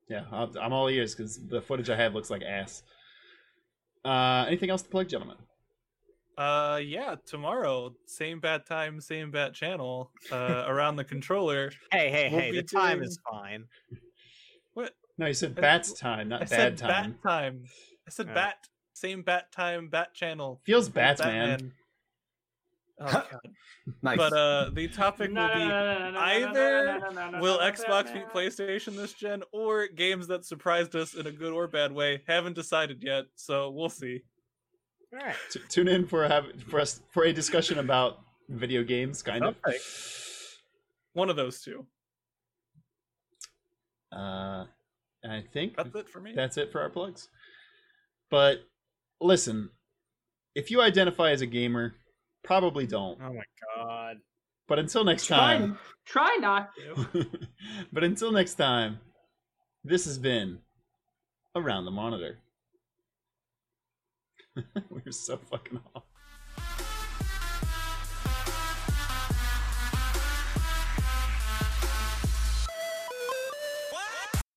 [0.08, 0.24] yeah.
[0.32, 2.82] I'm all ears because the footage I have looks like ass.
[4.04, 5.36] Uh, anything else to plug, gentlemen?
[6.38, 11.70] uh, yeah, tomorrow, same bat time, same bat channel, uh, around the controller.
[11.92, 13.64] Hey, hey, We'll hey, be the time is fine.
[14.72, 14.92] What?
[15.18, 16.88] No, you said I- bats time, not I bad said time.
[17.12, 17.64] bat time.
[18.06, 18.34] I said Yeah.
[18.34, 18.54] bat.
[18.94, 20.60] Same bat time, bat channel.
[20.64, 21.72] Feels Bat- bats, man.
[23.00, 23.22] Batman.
[23.22, 23.40] Oh god.
[24.02, 24.16] Nice.
[24.18, 27.00] But uh, the topic No, will be no, no, either
[27.40, 28.28] will no, no, Xbox beat.
[28.28, 32.22] PlayStation this gen, or games that surprised us in a good or bad way.
[32.28, 34.20] Haven't decided yet, so we'll see.
[35.12, 35.34] All right.
[35.50, 39.56] T- tune in for have for us for a discussion about video games, kind of.
[41.14, 41.86] One of those two.
[44.12, 44.64] Uh,
[45.24, 46.32] I think That's it for me.
[46.34, 47.28] that's it for our plugs.
[48.30, 48.58] But
[49.20, 49.70] listen,
[50.54, 51.94] if you identify as a gamer,
[52.42, 53.18] probably don't.
[53.22, 53.44] Oh my
[53.76, 54.16] god.
[54.68, 55.78] But until next Try, time.
[56.06, 57.26] try not to.
[57.92, 58.98] but until next time,
[59.82, 60.58] this has been
[61.56, 62.38] Around the Monitor.
[64.90, 65.80] We're so fucking